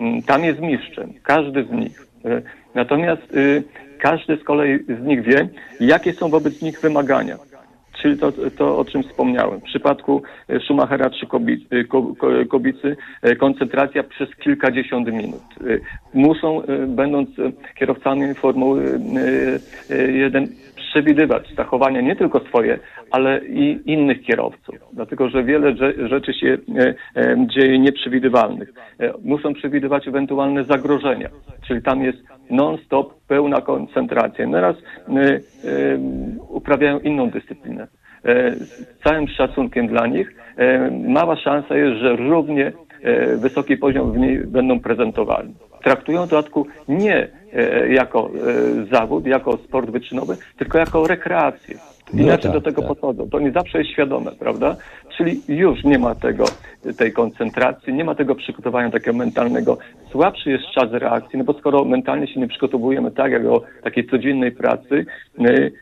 [0.00, 2.06] Mm, Tam jest mistrzem, każdy z nich.
[2.24, 2.42] E,
[2.74, 3.62] Natomiast y,
[3.98, 5.48] każdy z kolei z nich wie,
[5.80, 7.36] jakie są wobec nich wymagania.
[8.02, 9.60] Czyli to, to, o czym wspomniałem.
[9.60, 11.26] W przypadku e, Schumachera czy
[11.70, 15.42] e, Ko- Ko- Kobicy e, koncentracja przez kilkadziesiąt minut.
[16.14, 17.28] Muszą, będąc
[17.78, 19.00] kierowcami Formuły
[20.14, 20.48] 1,
[20.90, 22.78] przewidywać zachowania nie tylko swoje,
[23.10, 28.72] ale i innych kierowców, dlatego że wiele rze- rzeczy się e, e, dzieje nieprzewidywalnych.
[29.00, 31.28] E, muszą przewidywać ewentualne zagrożenia,
[31.66, 32.18] czyli tam jest
[32.50, 34.44] non-stop pełna koncentracja.
[34.44, 34.80] Nieraz e,
[36.48, 37.86] uprawiają inną dyscyplinę.
[38.54, 40.34] Z całym szacunkiem dla nich,
[41.08, 42.72] mała szansa jest, że równie
[43.36, 45.54] wysoki poziom w niej będą prezentowali.
[45.84, 47.28] Traktują w dodatku nie
[47.88, 51.78] jako e, zawód, jako sport wyczynowy, tylko jako rekreację.
[52.12, 52.88] No Inaczej tak, do tego tak.
[52.88, 53.30] podchodzą.
[53.30, 54.76] To nie zawsze jest świadome, prawda?
[55.16, 56.44] Czyli już nie ma tego,
[56.98, 59.78] tej koncentracji, nie ma tego przygotowania takiego mentalnego.
[60.12, 64.06] Słabszy jest czas reakcji, no bo skoro mentalnie się nie przygotowujemy tak, jak do takiej
[64.06, 65.06] codziennej pracy,
[65.40, 65.72] y,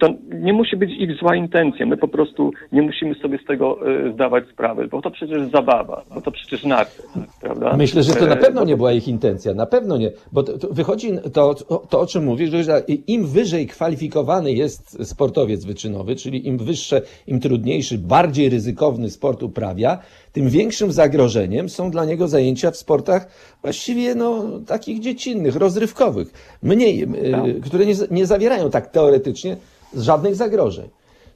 [0.00, 1.86] to nie musi być ich zła intencja.
[1.86, 6.02] My po prostu nie musimy sobie z tego y, zdawać sprawy, bo to przecież zabawa,
[6.14, 7.02] bo to przecież narty,
[7.40, 7.76] prawda?
[7.76, 10.58] Myślę, że to na E, pewno nie była ich intencja, na pewno nie, bo to,
[10.58, 11.54] to wychodzi to,
[11.90, 17.40] to, o czym mówisz, że im wyżej kwalifikowany jest sportowiec wyczynowy, czyli im wyższe, im
[17.40, 19.98] trudniejszy, bardziej ryzykowny sport uprawia,
[20.32, 23.28] tym większym zagrożeniem są dla niego zajęcia w sportach
[23.62, 29.56] właściwie no, takich dziecinnych, rozrywkowych, mniej, y, które nie, nie zawierają tak teoretycznie
[29.94, 30.88] żadnych zagrożeń.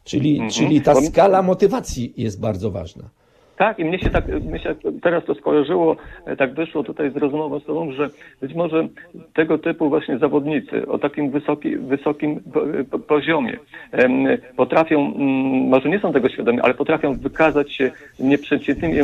[0.05, 3.22] Czyli, czyli ta skala motywacji jest bardzo ważna.
[3.63, 7.17] Tak, i mnie się tak, mnie się teraz to skojarzyło, e, tak wyszło tutaj z
[7.17, 8.09] rozmową z tobą, że
[8.41, 8.89] być może
[9.35, 12.61] tego typu właśnie zawodnicy o takim wysoki, wysokim po-
[12.91, 13.59] po- poziomie
[14.57, 17.91] potrafią, mm, może nie są tego świadomi, ale potrafią wykazać się
[18.21, 18.97] nieprzeciętnymi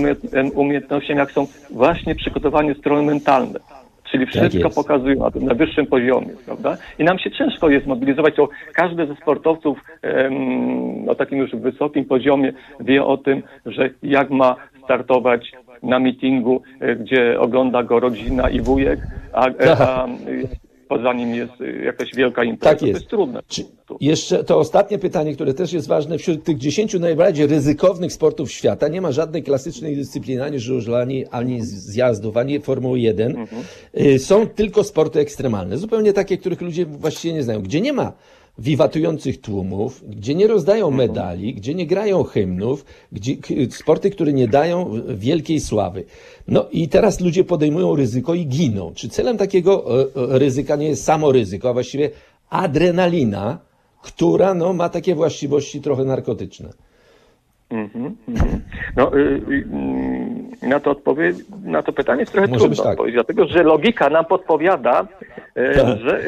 [0.54, 3.77] umiejętnościami, jak są właśnie przygotowani strony mentalne.
[4.10, 4.76] Czyli wszystko jest.
[4.76, 6.76] pokazują na tym najwyższym poziomie, prawda?
[6.98, 12.04] I nam się ciężko jest mobilizować, to każdy ze sportowców em, o takim już wysokim
[12.04, 15.52] poziomie wie o tym, że jak ma startować
[15.82, 19.00] na mitingu, e, gdzie ogląda go rodzina i wujek,
[19.32, 22.74] a, e, a e, poza nim jest e, jakaś wielka impreza.
[22.74, 22.92] Tak jest.
[22.92, 23.42] To jest trudne.
[23.48, 23.64] Czy
[24.00, 26.18] jeszcze to ostatnie pytanie, które też jest ważne.
[26.18, 31.62] Wśród tych 10 najbardziej ryzykownych sportów świata nie ma żadnej klasycznej dyscypliny, ani żużlani, ani
[31.62, 33.46] zjazdów, ani Formuły 1.
[34.00, 38.12] Y, Są tylko sporty ekstremalne, zupełnie takie, których ludzie właściwie nie znają, gdzie nie ma
[38.58, 43.36] wiwatujących tłumów, gdzie nie rozdają medali, gdzie nie grają hymnów, gdzie,
[43.70, 46.04] sporty, które nie dają wielkiej sławy.
[46.48, 48.92] No i teraz ludzie podejmują ryzyko i giną.
[48.94, 52.10] Czy celem takiego e, e, ryzyka nie jest samo ryzyko, a właściwie
[52.50, 53.58] adrenalina,
[54.02, 56.87] która no, ma takie właściwości trochę narkotyczne?
[57.70, 58.60] Mhm, mhm.
[58.96, 62.92] No, y, y, mm, na to odpowiedź, na to pytanie jest trochę Może trudno tak.
[62.92, 65.06] odpowiedzieć, dlatego że logika nam podpowiada,
[65.56, 65.98] y, Tak.
[65.98, 66.20] że,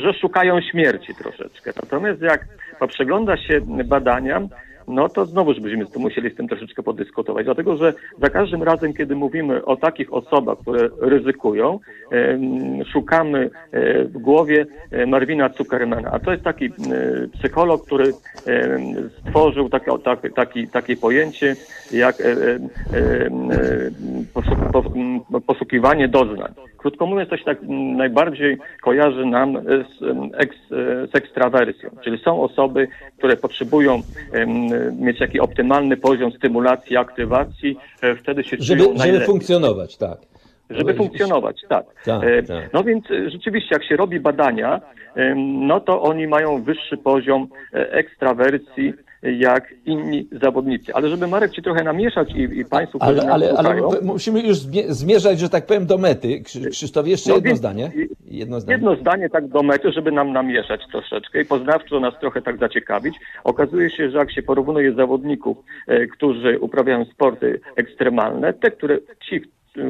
[0.00, 1.72] że szukają śmierci troszeczkę.
[1.82, 2.46] Natomiast jak
[2.78, 4.40] poprzegląda się badania,
[4.88, 9.16] no to znowuż byśmy musieli z tym troszeczkę podyskutować, dlatego że za każdym razem, kiedy
[9.16, 11.78] mówimy o takich osobach, które ryzykują,
[12.92, 16.70] szukamy e, w głowie e, Marvina Zuckermana, a to jest taki e,
[17.38, 18.12] psycholog, który
[19.20, 21.56] stworzył takie, tak, taki, takie pojęcie
[21.92, 22.16] jak
[25.46, 26.52] poszukiwanie doznań.
[26.76, 27.58] Krótko mówiąc, to się tak
[27.96, 29.98] najbardziej kojarzy nam z,
[31.10, 32.88] z ekstrawersją, czyli są osoby,
[33.18, 34.02] które potrzebują
[34.92, 39.26] mieć taki optymalny poziom stymulacji, aktywacji, e, wtedy się Żeby, czują żeby najlepiej.
[39.26, 40.18] funkcjonować, tak.
[40.70, 41.86] Żeby funkcjonować, tak.
[42.04, 42.72] Tak, E, tak.
[42.72, 44.80] No więc e, rzeczywiście, jak się robi badania,
[45.68, 48.92] no to oni mają wyższy poziom ekstrawersji
[49.22, 50.94] jak inni zawodnicy.
[50.94, 54.84] Ale żeby Marek ci trochę namieszać i, i Państwu, Ale, ale, ale musimy już zmie-
[54.88, 56.40] zmierzać, że tak powiem, do mety.
[56.42, 57.90] Krzy- Krzysztof, jeszcze No jedno więc- zdanie.
[58.30, 58.74] Jedno zdanie.
[58.76, 63.14] Jedno zdanie tak do mety, żeby nam namieszać troszeczkę i poznawczo nas trochę tak zaciekawić.
[63.44, 69.40] Okazuje się, że jak się porównuje zawodników, e, którzy uprawiają sporty ekstremalne, te, które ci,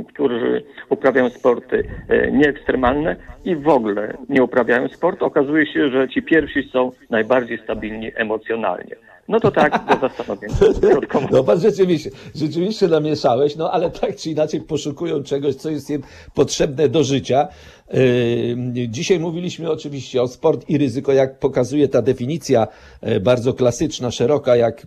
[0.08, 6.22] którzy uprawiają sporty e, nieekstremalne i w ogóle nie uprawiają sportu, okazuje się, że ci
[6.22, 8.96] pierwsi są najbardziej stabilni emocjonalnie.
[9.28, 9.84] No to tak.
[10.90, 11.32] Krótko mówiąc.
[11.32, 16.02] No pan rzeczywiście, rzeczywiście namieszałeś, no ale tak czy inaczej poszukują czegoś, co jest im
[16.34, 17.48] potrzebne do życia.
[17.92, 22.68] Yy, Dzisiaj mówiliśmy oczywiście o sport i ryzyko, jak pokazuje ta definicja
[23.00, 24.86] e, bardzo klasyczna, szeroka, jak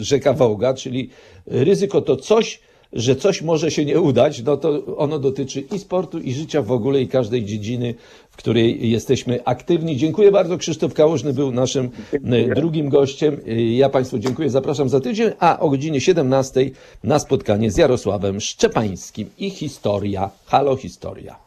[0.00, 1.10] rzeka Wołga, czyli
[1.46, 2.60] ryzyko to coś,
[2.92, 6.72] że coś może się nie udać, no to ono dotyczy i sportu, i życia w
[6.72, 7.94] ogóle, i każdej dziedziny,
[8.30, 9.96] w której jesteśmy aktywni.
[9.96, 10.58] Dziękuję bardzo.
[10.58, 13.40] Krzysztof Kałużny był naszym e, drugim gościem.
[13.46, 16.70] E, Ja Państwu dziękuję, zapraszam za tydzień, a o godzinie 17
[17.04, 20.30] na spotkanie z Jarosławem Szczepańskim i historia.
[20.46, 21.45] Halo Historia.